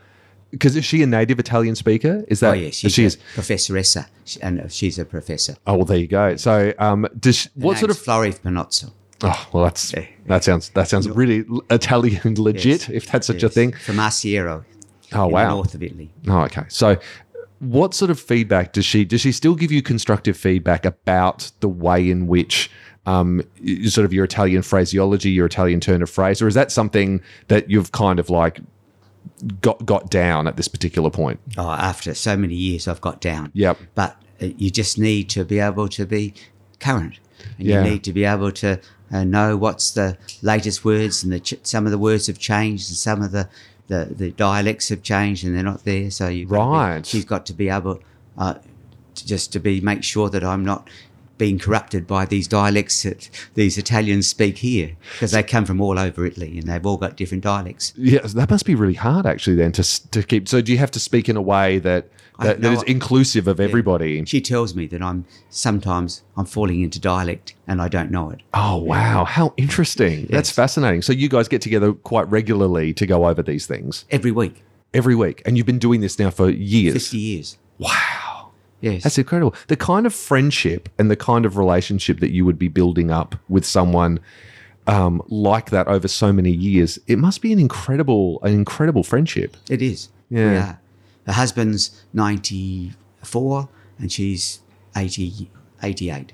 because 0.50 0.76
is 0.76 0.84
she 0.84 1.02
a 1.02 1.06
native 1.06 1.38
Italian 1.38 1.74
speaker? 1.74 2.24
Is 2.28 2.40
that 2.40 2.50
oh, 2.50 2.54
yes, 2.54 2.74
she's 2.74 2.98
is? 2.98 3.16
professoressa, 3.34 4.06
and 4.40 4.60
uh, 4.60 4.68
she's 4.68 4.98
a 4.98 5.04
professor. 5.04 5.56
Oh, 5.66 5.76
well, 5.76 5.84
there 5.84 5.98
you 5.98 6.06
go. 6.06 6.36
So, 6.36 6.72
um, 6.78 7.06
does 7.18 7.36
she, 7.36 7.48
what 7.54 7.78
sort 7.78 7.90
of? 7.90 7.98
Flori 7.98 8.38
Panozzo? 8.38 8.92
Oh, 9.22 9.48
well, 9.52 9.64
that's 9.64 9.92
Yeah. 9.92 10.04
that 10.26 10.44
sounds 10.44 10.68
that 10.70 10.88
sounds 10.88 11.08
really 11.08 11.44
Italian 11.70 12.34
legit, 12.36 12.88
Yes, 12.88 12.88
if 12.90 13.06
that's 13.10 13.26
such 13.26 13.42
a 13.42 13.48
thing. 13.48 13.72
From 13.72 13.96
Arsiero. 13.96 14.64
Oh, 15.12 15.26
wow. 15.28 15.54
North 15.56 15.74
of 15.74 15.82
Italy. 15.82 16.10
Oh, 16.28 16.40
okay. 16.40 16.64
So, 16.68 16.96
what 17.60 17.94
sort 17.94 18.10
of 18.10 18.20
feedback 18.20 18.72
does 18.72 18.84
she? 18.84 19.04
Does 19.04 19.20
she 19.22 19.32
still 19.32 19.54
give 19.54 19.72
you 19.72 19.80
constructive 19.82 20.36
feedback 20.36 20.84
about 20.84 21.50
the 21.60 21.68
way 21.68 22.10
in 22.10 22.26
which, 22.26 22.70
um, 23.06 23.40
sort 23.86 24.04
of 24.04 24.12
your 24.12 24.24
Italian 24.24 24.62
phraseology, 24.62 25.30
your 25.30 25.46
Italian 25.46 25.80
turn 25.80 26.02
of 26.02 26.10
phrase, 26.10 26.42
or 26.42 26.48
is 26.48 26.54
that 26.54 26.70
something 26.72 27.20
that 27.48 27.70
you've 27.70 27.92
kind 27.92 28.18
of 28.18 28.28
like 28.30 28.60
got 29.60 29.84
got 29.86 30.10
down 30.10 30.46
at 30.46 30.56
this 30.56 30.68
particular 30.68 31.08
point? 31.08 31.40
Oh, 31.56 31.70
after 31.70 32.12
so 32.14 32.36
many 32.36 32.54
years, 32.54 32.86
I've 32.88 33.00
got 33.00 33.20
down. 33.20 33.50
Yep. 33.54 33.78
But 33.94 34.20
uh, 34.42 34.46
you 34.58 34.70
just 34.70 34.98
need 34.98 35.30
to 35.30 35.44
be 35.44 35.58
able 35.60 35.88
to 35.88 36.04
be 36.04 36.34
current. 36.80 37.18
And 37.58 37.66
Yeah. 37.68 37.84
you 37.84 37.90
need 37.90 38.04
to 38.04 38.12
be 38.12 38.24
able 38.24 38.50
to 38.52 38.80
uh, 39.12 39.24
know 39.24 39.56
what's 39.56 39.90
the 39.92 40.16
latest 40.42 40.84
words, 40.84 41.22
and 41.24 41.32
the 41.32 41.40
ch- 41.40 41.54
some 41.62 41.86
of 41.86 41.92
the 41.92 41.98
words 41.98 42.26
have 42.26 42.38
changed, 42.38 42.88
and 42.90 42.96
some 42.96 43.22
of 43.22 43.32
the, 43.32 43.48
the, 43.88 44.06
the 44.10 44.30
dialects 44.32 44.88
have 44.88 45.02
changed, 45.02 45.44
and 45.44 45.54
they're 45.54 45.62
not 45.62 45.84
there. 45.84 46.10
So 46.10 46.28
you 46.28 46.46
Right. 46.46 47.04
she's 47.06 47.24
got 47.24 47.46
to 47.46 47.52
be 47.52 47.68
able 47.68 48.00
uh, 48.36 48.54
to 49.14 49.26
just 49.26 49.52
to 49.52 49.60
be 49.60 49.80
make 49.80 50.02
sure 50.02 50.28
that 50.30 50.42
I'm 50.44 50.64
not 50.64 50.88
being 51.38 51.58
corrupted 51.58 52.06
by 52.06 52.24
these 52.24 52.48
dialects 52.48 53.02
that 53.02 53.30
these 53.54 53.78
Italians 53.78 54.26
speak 54.26 54.58
here 54.58 54.96
because 55.12 55.32
they 55.32 55.42
come 55.42 55.64
from 55.64 55.80
all 55.80 55.98
over 55.98 56.24
Italy 56.24 56.58
and 56.58 56.68
they've 56.68 56.84
all 56.84 56.96
got 56.96 57.16
different 57.16 57.44
dialects. 57.44 57.92
Yes, 57.96 58.32
that 58.32 58.50
must 58.50 58.64
be 58.64 58.74
really 58.74 58.94
hard 58.94 59.26
actually. 59.26 59.56
Then 59.56 59.72
to 59.72 60.10
to 60.10 60.22
keep. 60.22 60.48
So, 60.48 60.60
do 60.60 60.72
you 60.72 60.78
have 60.78 60.90
to 60.92 61.00
speak 61.00 61.28
in 61.28 61.36
a 61.36 61.42
way 61.42 61.78
that 61.80 62.08
that, 62.38 62.60
that 62.60 62.72
is 62.72 62.82
inclusive 62.84 63.48
of 63.48 63.60
everybody? 63.60 64.24
She 64.24 64.40
tells 64.40 64.74
me 64.74 64.86
that 64.88 65.02
I'm 65.02 65.24
sometimes 65.48 66.22
I'm 66.36 66.46
falling 66.46 66.82
into 66.82 67.00
dialect 67.00 67.54
and 67.66 67.80
I 67.80 67.88
don't 67.88 68.10
know 68.10 68.30
it. 68.30 68.40
Oh 68.54 68.76
wow, 68.76 69.24
how 69.24 69.54
interesting! 69.56 70.26
That's 70.30 70.50
fascinating. 70.50 71.02
So 71.02 71.12
you 71.12 71.28
guys 71.28 71.48
get 71.48 71.62
together 71.62 71.92
quite 71.92 72.28
regularly 72.30 72.92
to 72.94 73.06
go 73.06 73.26
over 73.26 73.42
these 73.42 73.66
things 73.66 74.04
Every 74.10 74.30
week, 74.30 74.62
every 74.94 75.14
week, 75.14 75.42
and 75.44 75.56
you've 75.56 75.66
been 75.66 75.78
doing 75.78 76.00
this 76.00 76.18
now 76.18 76.30
for 76.30 76.48
years. 76.50 76.94
50 76.94 77.18
years. 77.18 77.58
Wow, 77.78 78.25
Yes. 78.92 79.02
that's 79.02 79.18
incredible. 79.18 79.54
The 79.66 79.76
kind 79.76 80.06
of 80.06 80.14
friendship 80.14 80.88
and 80.98 81.10
the 81.10 81.16
kind 81.16 81.44
of 81.44 81.56
relationship 81.56 82.20
that 82.20 82.30
you 82.30 82.44
would 82.44 82.58
be 82.58 82.68
building 82.68 83.10
up 83.10 83.34
with 83.48 83.64
someone 83.64 84.20
um, 84.86 85.20
like 85.28 85.70
that 85.70 85.88
over 85.88 86.08
so 86.08 86.32
many 86.32 86.52
years, 86.52 86.98
it 87.06 87.18
must 87.18 87.42
be 87.42 87.52
an 87.52 87.58
incredible, 87.58 88.40
an 88.42 88.52
incredible 88.52 89.02
friendship. 89.02 89.56
it 89.68 89.82
is. 89.82 90.08
Yeah. 90.30 90.58
Are. 90.58 90.80
Her 91.26 91.32
husband's 91.32 92.04
94 92.12 93.68
and 93.98 94.12
she's 94.12 94.60
80, 94.96 95.50
88. 95.82 96.32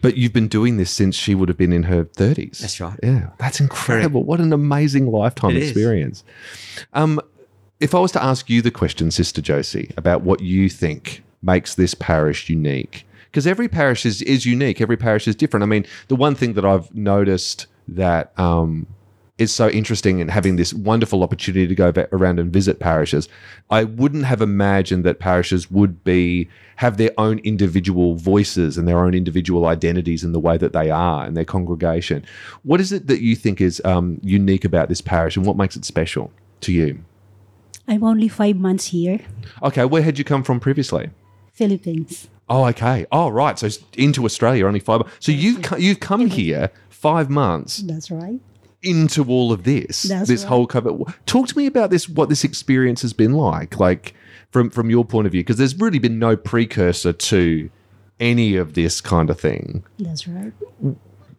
But 0.00 0.16
you've 0.16 0.32
been 0.32 0.48
doing 0.48 0.76
this 0.76 0.90
since 0.90 1.16
she 1.16 1.34
would 1.34 1.48
have 1.48 1.58
been 1.58 1.72
in 1.72 1.84
her 1.84 2.04
30s. 2.04 2.58
That's 2.58 2.80
right. 2.80 2.98
Yeah, 3.02 3.30
that's 3.38 3.58
incredible. 3.58 4.22
What 4.22 4.40
an 4.40 4.52
amazing 4.52 5.10
lifetime 5.10 5.56
It 5.56 5.62
experience. 5.62 6.22
Um, 6.92 7.20
if 7.80 7.94
I 7.94 7.98
was 7.98 8.12
to 8.12 8.22
ask 8.22 8.48
you 8.48 8.62
the 8.62 8.70
question, 8.70 9.10
Sister 9.10 9.40
Josie, 9.40 9.92
about 9.96 10.22
what 10.22 10.40
you 10.40 10.68
think 10.68 11.24
makes 11.42 11.74
this 11.74 11.94
parish 11.94 12.48
unique, 12.48 13.06
because 13.26 13.46
every 13.46 13.68
parish 13.68 14.04
is, 14.04 14.22
is 14.22 14.46
unique. 14.46 14.80
Every 14.80 14.96
parish 14.96 15.28
is 15.28 15.36
different. 15.36 15.62
I 15.62 15.66
mean, 15.66 15.86
the 16.08 16.16
one 16.16 16.34
thing 16.34 16.54
that 16.54 16.64
I've 16.64 16.92
noticed 16.94 17.66
that 17.88 18.38
um, 18.38 18.86
is 19.38 19.54
so 19.54 19.68
interesting 19.70 20.18
in 20.18 20.28
having 20.28 20.56
this 20.56 20.74
wonderful 20.74 21.22
opportunity 21.22 21.66
to 21.68 21.74
go 21.74 21.92
around 22.12 22.40
and 22.40 22.52
visit 22.52 22.80
parishes. 22.80 23.28
I 23.70 23.84
wouldn't 23.84 24.24
have 24.24 24.42
imagined 24.42 25.04
that 25.04 25.20
parishes 25.20 25.70
would 25.70 26.02
be 26.02 26.48
have 26.76 26.96
their 26.96 27.12
own 27.18 27.38
individual 27.40 28.16
voices 28.16 28.76
and 28.76 28.86
their 28.86 28.98
own 28.98 29.14
individual 29.14 29.66
identities 29.66 30.24
in 30.24 30.32
the 30.32 30.40
way 30.40 30.58
that 30.58 30.72
they 30.72 30.90
are 30.90 31.26
in 31.26 31.34
their 31.34 31.44
congregation. 31.44 32.24
What 32.64 32.80
is 32.80 32.92
it 32.92 33.06
that 33.06 33.22
you 33.22 33.36
think 33.36 33.60
is 33.60 33.80
um, 33.84 34.20
unique 34.22 34.64
about 34.64 34.88
this 34.88 35.00
parish, 35.00 35.36
and 35.36 35.46
what 35.46 35.56
makes 35.56 35.76
it 35.76 35.84
special 35.84 36.32
to 36.62 36.72
you? 36.72 37.04
I'm 37.86 38.04
only 38.04 38.28
five 38.28 38.56
months 38.56 38.86
here, 38.86 39.20
Okay, 39.62 39.84
where 39.84 40.02
had 40.02 40.18
you 40.18 40.24
come 40.24 40.42
from 40.42 40.60
previously? 40.60 41.10
Philippines. 41.58 42.28
Oh, 42.48 42.64
okay. 42.66 43.04
Oh, 43.12 43.28
right. 43.28 43.58
So 43.58 43.68
into 43.96 44.24
Australia 44.24 44.66
only 44.66 44.80
five. 44.80 45.02
So 45.20 45.32
you've 45.32 45.58
you've 45.78 46.00
come 46.00 46.26
here 46.26 46.70
five 46.88 47.28
months 47.28 47.78
That's 47.78 48.10
right. 48.10 48.40
into 48.82 49.20
all 49.34 49.52
of 49.52 49.64
this, 49.64 50.02
That's 50.04 50.28
this 50.28 50.42
right. 50.44 50.48
whole 50.48 50.66
cover. 50.66 50.90
Talk 51.26 51.48
to 51.48 51.58
me 51.58 51.66
about 51.66 51.90
this. 51.90 52.08
What 52.08 52.28
this 52.28 52.44
experience 52.44 53.02
has 53.02 53.12
been 53.12 53.34
like, 53.34 53.78
like 53.78 54.14
from 54.50 54.70
from 54.70 54.88
your 54.90 55.04
point 55.04 55.26
of 55.26 55.32
view, 55.32 55.42
because 55.42 55.58
there's 55.58 55.76
really 55.78 55.98
been 55.98 56.18
no 56.18 56.36
precursor 56.36 57.12
to 57.12 57.68
any 58.20 58.56
of 58.56 58.72
this 58.74 59.00
kind 59.00 59.30
of 59.30 59.38
thing. 59.38 59.84
That's 59.98 60.26
right. 60.26 60.52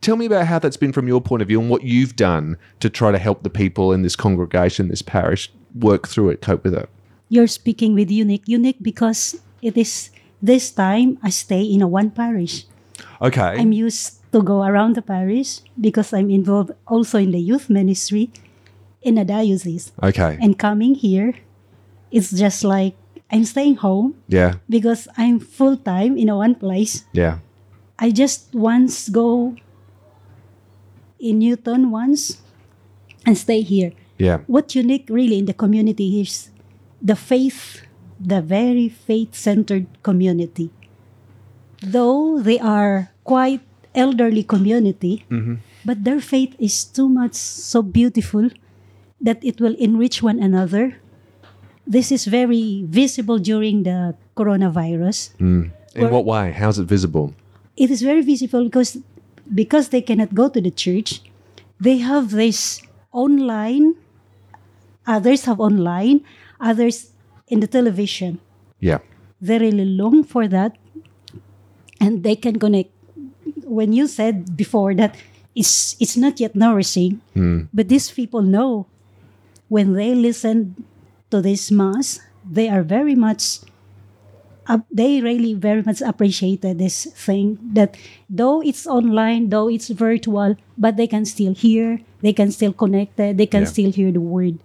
Tell 0.02 0.16
me 0.16 0.26
about 0.26 0.46
how 0.48 0.60
that's 0.60 0.78
been 0.78 0.94
from 0.94 1.08
your 1.08 1.20
point 1.22 1.42
of 1.42 1.48
view 1.50 1.60
and 1.60 1.70
what 1.70 1.84
you've 1.84 2.16
done 2.16 2.56
to 2.80 2.90
try 2.90 3.12
to 3.12 3.18
help 3.18 3.44
the 3.44 3.50
people 3.50 3.92
in 3.92 4.02
this 4.02 4.16
congregation, 4.16 4.88
this 4.88 5.02
parish, 5.02 5.52
work 5.76 6.08
through 6.08 6.30
it, 6.30 6.42
cope 6.42 6.64
with 6.64 6.74
it. 6.74 6.88
You're 7.28 7.48
speaking 7.48 7.96
with 7.96 8.10
unique. 8.10 8.44
Unique 8.48 8.78
because 8.82 9.42
it 9.62 9.78
is 9.78 10.10
this 10.42 10.72
time 10.72 11.18
I 11.24 11.30
stay 11.30 11.62
in 11.62 11.82
a 11.82 11.88
one 11.88 12.12
parish. 12.12 12.66
Okay. 13.22 13.60
I'm 13.60 13.72
used 13.72 14.20
to 14.32 14.42
go 14.42 14.64
around 14.64 14.96
the 14.96 15.02
parish 15.02 15.62
because 15.80 16.14
I'm 16.14 16.30
involved 16.30 16.72
also 16.88 17.18
in 17.18 17.32
the 17.32 17.40
youth 17.40 17.70
ministry 17.70 18.32
in 19.02 19.18
a 19.18 19.26
diocese. 19.26 19.92
okay. 20.04 20.38
And 20.42 20.58
coming 20.58 20.96
here, 20.96 21.34
it's 22.12 22.32
just 22.32 22.64
like 22.64 22.96
I'm 23.32 23.46
staying 23.46 23.78
home 23.78 24.16
yeah. 24.28 24.56
because 24.70 25.08
I'm 25.18 25.40
full 25.40 25.78
time 25.78 26.18
in 26.18 26.30
a 26.30 26.38
one 26.38 26.56
place. 26.56 27.06
Yeah. 27.14 27.40
I 27.98 28.12
just 28.12 28.56
once 28.56 29.10
go 29.10 29.56
in 31.20 31.40
Newton 31.40 31.92
once 31.92 32.42
and 33.26 33.38
stay 33.38 33.62
here. 33.62 33.92
Yeah. 34.18 34.40
What 34.48 34.74
unique 34.74 35.08
really 35.10 35.40
in 35.40 35.46
the 35.46 35.54
community 35.54 36.22
is 36.22 36.50
the 37.02 37.16
faith, 37.16 37.84
the 38.20 38.42
very 38.42 38.90
faith 38.90 39.36
centered 39.36 39.88
community. 40.04 40.70
Though 41.82 42.40
they 42.40 42.60
are 42.60 43.12
quite 43.24 43.62
elderly 43.96 44.44
community, 44.44 45.26
mm-hmm. 45.32 45.64
but 45.86 46.04
their 46.04 46.20
faith 46.20 46.56
is 46.60 46.84
too 46.84 47.08
much 47.08 47.34
so 47.34 47.82
beautiful 47.82 48.50
that 49.22 49.44
it 49.44 49.60
will 49.60 49.76
enrich 49.80 50.22
one 50.22 50.40
another. 50.40 51.00
This 51.88 52.12
is 52.12 52.26
very 52.26 52.84
visible 52.86 53.40
during 53.40 53.84
the 53.84 54.16
coronavirus. 54.36 55.34
Mm. 55.40 55.72
In 55.96 56.10
what 56.12 56.26
way? 56.26 56.52
How's 56.52 56.78
it 56.78 56.86
visible? 56.86 57.34
it 57.80 57.90
is 57.90 58.04
very 58.04 58.22
visible 58.22 58.66
because 58.66 59.00
because 59.56 59.90
they 59.90 60.04
cannot 60.04 60.36
go 60.36 60.50
to 60.52 60.60
the 60.60 60.70
church 60.70 61.24
they 61.80 61.98
have 61.98 62.36
this 62.36 62.84
online 63.16 63.96
others 65.08 65.46
have 65.46 65.60
online 65.60 66.20
others 66.60 67.16
in 67.50 67.60
the 67.60 67.68
television. 67.68 68.40
Yeah. 68.80 69.00
they 69.42 69.58
really 69.60 69.86
long 69.86 70.24
for 70.24 70.48
that. 70.48 70.78
And 72.00 72.24
they 72.24 72.36
can 72.36 72.60
connect. 72.60 72.92
When 73.66 73.94
you 73.94 74.08
said 74.08 74.56
before 74.56 74.94
that 74.96 75.16
it's 75.56 75.96
it's 76.00 76.16
not 76.16 76.40
yet 76.40 76.56
nourishing 76.56 77.20
hmm. 77.34 77.68
but 77.74 77.90
these 77.90 78.10
people 78.12 78.42
know 78.42 78.86
when 79.68 79.94
they 79.94 80.14
listen 80.14 80.76
to 81.30 81.42
this 81.42 81.70
mass 81.72 82.20
they 82.46 82.70
are 82.70 82.84
very 82.84 83.16
much 83.16 83.60
up 84.68 84.86
they 84.92 85.22
really 85.22 85.54
very 85.54 85.82
much 85.82 86.02
appreciated 86.02 86.78
this 86.78 87.06
thing 87.18 87.58
that 87.74 87.98
though 88.30 88.62
it's 88.62 88.86
online 88.86 89.50
though 89.50 89.68
it's 89.68 89.90
virtual 89.90 90.56
but 90.78 90.96
they 90.98 91.08
can 91.08 91.26
still 91.26 91.54
hear 91.54 92.00
they 92.22 92.34
can 92.34 92.52
still 92.52 92.74
connect 92.74 93.18
they 93.18 93.46
can 93.50 93.66
Yeah. 93.66 93.74
still 93.74 93.92
hear 93.92 94.12
the 94.14 94.22
word 94.22 94.58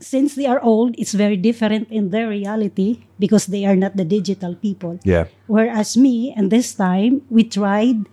since 0.00 0.34
they 0.34 0.46
are 0.46 0.60
old 0.62 0.94
it's 0.98 1.12
very 1.12 1.36
different 1.36 1.88
in 1.90 2.10
their 2.10 2.28
reality 2.28 3.04
because 3.18 3.46
they 3.46 3.64
are 3.64 3.76
not 3.76 3.96
the 3.96 4.04
digital 4.04 4.54
people 4.54 4.98
Yeah. 5.04 5.26
Whereas 5.46 5.96
me, 5.96 6.34
and 6.36 6.50
this 6.50 6.74
time, 6.74 7.22
we 7.30 7.44
tried 7.44 8.06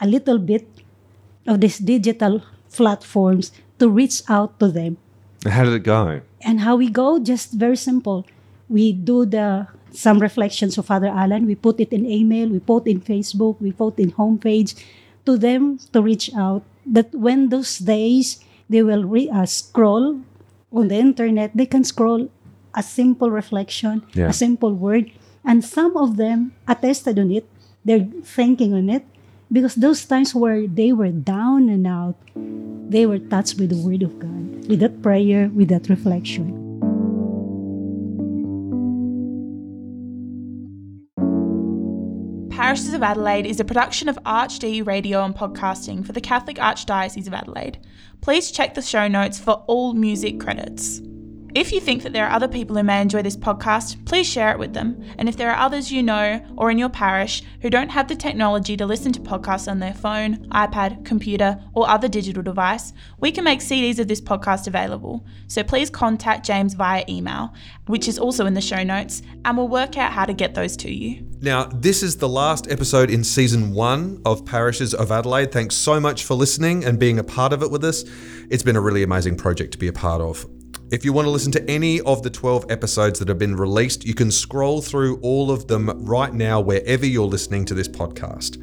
a 0.00 0.06
little 0.06 0.38
bit 0.38 0.66
of 1.46 1.60
these 1.60 1.78
digital 1.78 2.42
platforms 2.70 3.50
to 3.78 3.88
reach 3.88 4.22
out 4.28 4.58
to 4.60 4.68
them. 4.68 4.96
How 5.44 5.64
did 5.64 5.74
it 5.74 5.84
go? 5.84 6.20
And 6.42 6.60
how 6.60 6.76
we 6.76 6.88
go, 6.90 7.18
just 7.18 7.52
very 7.52 7.76
simple. 7.76 8.26
We 8.68 8.92
do 8.92 9.26
the 9.26 9.66
some 9.90 10.18
reflections 10.20 10.76
of 10.78 10.86
Father 10.86 11.08
Alan. 11.08 11.46
We 11.46 11.54
put 11.54 11.80
it 11.80 11.92
in 11.92 12.04
email. 12.04 12.48
We 12.48 12.60
put 12.60 12.86
in 12.86 13.00
Facebook. 13.00 13.56
We 13.60 13.72
put 13.72 13.98
in 13.98 14.12
homepage 14.12 14.74
to 15.24 15.38
them 15.38 15.78
to 15.92 16.02
reach 16.02 16.30
out. 16.36 16.62
That 16.86 17.14
when 17.14 17.48
those 17.48 17.78
days 17.78 18.38
they 18.68 18.82
will 18.82 19.04
re- 19.04 19.30
uh, 19.30 19.46
scroll 19.46 20.20
on 20.78 20.88
the 20.88 20.96
internet, 20.96 21.50
they 21.56 21.66
can 21.66 21.84
scroll 21.84 22.28
a 22.74 22.82
simple 22.82 23.30
reflection, 23.30 24.02
Yeah. 24.14 24.28
a 24.28 24.32
simple 24.32 24.72
word, 24.74 25.10
and 25.44 25.64
some 25.64 25.96
of 25.96 26.16
them 26.16 26.52
attested 26.68 27.18
on 27.18 27.30
it. 27.30 27.46
They're 27.84 28.06
thinking 28.22 28.74
on 28.74 28.90
it 28.90 29.04
because 29.50 29.74
those 29.76 30.04
times 30.04 30.34
where 30.34 30.66
they 30.66 30.92
were 30.92 31.10
down 31.14 31.68
and 31.68 31.86
out, 31.86 32.16
they 32.90 33.06
were 33.06 33.18
touched 33.18 33.58
with 33.58 33.70
the 33.70 33.78
word 33.80 34.02
of 34.02 34.18
God, 34.18 34.66
with 34.68 34.80
that 34.80 35.00
prayer, 35.02 35.48
with 35.54 35.68
that 35.68 35.88
reflection. 35.88 36.65
Parishes 42.66 42.94
of 42.94 43.02
Adelaide 43.04 43.46
is 43.46 43.60
a 43.60 43.64
production 43.64 44.08
of 44.08 44.18
ArchD 44.24 44.84
Radio 44.84 45.24
and 45.24 45.32
Podcasting 45.32 46.04
for 46.04 46.10
the 46.10 46.20
Catholic 46.20 46.56
Archdiocese 46.56 47.28
of 47.28 47.32
Adelaide. 47.32 47.78
Please 48.22 48.50
check 48.50 48.74
the 48.74 48.82
show 48.82 49.06
notes 49.06 49.38
for 49.38 49.62
all 49.68 49.94
music 49.94 50.40
credits. 50.40 51.00
If 51.54 51.72
you 51.72 51.80
think 51.80 52.02
that 52.02 52.12
there 52.12 52.26
are 52.26 52.32
other 52.32 52.48
people 52.48 52.76
who 52.76 52.82
may 52.82 53.00
enjoy 53.00 53.22
this 53.22 53.36
podcast, 53.36 54.04
please 54.04 54.26
share 54.26 54.50
it 54.50 54.58
with 54.58 54.74
them. 54.74 55.02
And 55.16 55.28
if 55.28 55.38
there 55.38 55.50
are 55.50 55.56
others 55.56 55.90
you 55.92 56.02
know 56.02 56.44
or 56.58 56.70
in 56.70 56.76
your 56.76 56.90
parish 56.90 57.42
who 57.62 57.70
don't 57.70 57.88
have 57.88 58.08
the 58.08 58.14
technology 58.14 58.76
to 58.76 58.84
listen 58.84 59.10
to 59.12 59.20
podcasts 59.20 59.70
on 59.70 59.78
their 59.78 59.94
phone, 59.94 60.46
iPad, 60.48 61.06
computer, 61.06 61.58
or 61.72 61.88
other 61.88 62.08
digital 62.08 62.42
device, 62.42 62.92
we 63.20 63.30
can 63.30 63.44
make 63.44 63.60
CDs 63.60 64.00
of 64.00 64.08
this 64.08 64.20
podcast 64.20 64.66
available. 64.66 65.24
So 65.46 65.62
please 65.62 65.88
contact 65.88 66.44
James 66.44 66.74
via 66.74 67.04
email, 67.08 67.54
which 67.86 68.08
is 68.08 68.18
also 68.18 68.44
in 68.44 68.52
the 68.54 68.60
show 68.60 68.82
notes, 68.82 69.22
and 69.44 69.56
we'll 69.56 69.68
work 69.68 69.96
out 69.96 70.12
how 70.12 70.26
to 70.26 70.34
get 70.34 70.54
those 70.54 70.76
to 70.78 70.92
you. 70.92 71.26
Now, 71.40 71.64
this 71.64 72.02
is 72.02 72.16
the 72.16 72.28
last 72.28 72.70
episode 72.70 73.10
in 73.10 73.22
season 73.22 73.74
one 73.74 74.22
of 74.24 74.46
Parishes 74.46 74.94
of 74.94 75.12
Adelaide. 75.12 75.52
Thanks 75.52 75.74
so 75.74 76.00
much 76.00 76.24
for 76.24 76.32
listening 76.32 76.82
and 76.82 76.98
being 76.98 77.18
a 77.18 77.24
part 77.24 77.52
of 77.52 77.62
it 77.62 77.70
with 77.70 77.84
us. 77.84 78.04
It's 78.48 78.62
been 78.62 78.74
a 78.74 78.80
really 78.80 79.02
amazing 79.02 79.36
project 79.36 79.72
to 79.72 79.78
be 79.78 79.86
a 79.86 79.92
part 79.92 80.22
of. 80.22 80.46
If 80.90 81.04
you 81.04 81.12
want 81.12 81.26
to 81.26 81.30
listen 81.30 81.52
to 81.52 81.70
any 81.70 82.00
of 82.00 82.22
the 82.22 82.30
12 82.30 82.70
episodes 82.70 83.18
that 83.18 83.28
have 83.28 83.38
been 83.38 83.54
released, 83.54 84.06
you 84.06 84.14
can 84.14 84.30
scroll 84.30 84.80
through 84.80 85.18
all 85.20 85.50
of 85.50 85.66
them 85.66 85.90
right 86.06 86.32
now 86.32 86.58
wherever 86.58 87.04
you're 87.04 87.26
listening 87.26 87.66
to 87.66 87.74
this 87.74 87.88
podcast. 87.88 88.56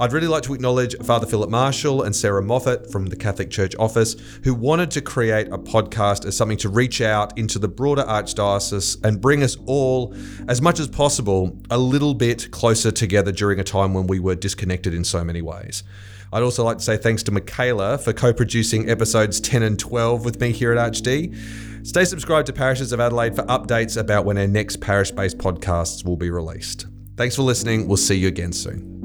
I'd 0.00 0.14
really 0.14 0.28
like 0.28 0.42
to 0.44 0.54
acknowledge 0.54 0.96
Father 1.02 1.26
Philip 1.26 1.50
Marshall 1.50 2.04
and 2.04 2.16
Sarah 2.16 2.42
Moffat 2.42 2.90
from 2.90 3.04
the 3.04 3.16
Catholic 3.16 3.50
Church 3.50 3.74
Office, 3.78 4.16
who 4.44 4.54
wanted 4.54 4.90
to 4.92 5.02
create 5.02 5.48
a 5.48 5.58
podcast 5.58 6.24
as 6.24 6.34
something 6.34 6.56
to 6.56 6.70
reach 6.70 7.02
out 7.02 7.38
into 7.38 7.58
the 7.58 7.68
broader 7.68 8.04
Archdiocese 8.04 8.96
and 9.04 9.20
bring 9.20 9.42
us 9.42 9.58
all, 9.66 10.14
as 10.48 10.62
much 10.62 10.80
as 10.80 10.88
possible, 10.88 11.54
a 11.68 11.76
little 11.76 12.14
bit 12.14 12.50
closer 12.50 12.90
together 12.90 13.30
during 13.30 13.60
a 13.60 13.62
time 13.62 13.92
when 13.92 14.06
we 14.06 14.18
were 14.18 14.34
disconnected 14.34 14.94
in 14.94 15.04
so 15.04 15.22
many 15.22 15.42
ways. 15.42 15.84
I'd 16.32 16.42
also 16.42 16.64
like 16.64 16.78
to 16.78 16.84
say 16.84 16.96
thanks 16.96 17.22
to 17.24 17.30
Michaela 17.30 17.98
for 17.98 18.14
co 18.14 18.32
producing 18.32 18.88
episodes 18.88 19.38
10 19.38 19.62
and 19.62 19.78
12 19.78 20.24
with 20.24 20.40
me 20.40 20.52
here 20.52 20.72
at 20.72 20.92
ArchD. 20.92 21.86
Stay 21.86 22.06
subscribed 22.06 22.46
to 22.46 22.54
Parishes 22.54 22.94
of 22.94 23.00
Adelaide 23.00 23.36
for 23.36 23.42
updates 23.42 24.00
about 24.00 24.24
when 24.24 24.38
our 24.38 24.46
next 24.46 24.80
parish 24.80 25.10
based 25.10 25.36
podcasts 25.36 26.06
will 26.06 26.16
be 26.16 26.30
released. 26.30 26.86
Thanks 27.18 27.36
for 27.36 27.42
listening. 27.42 27.86
We'll 27.86 27.98
see 27.98 28.16
you 28.16 28.28
again 28.28 28.54
soon. 28.54 28.99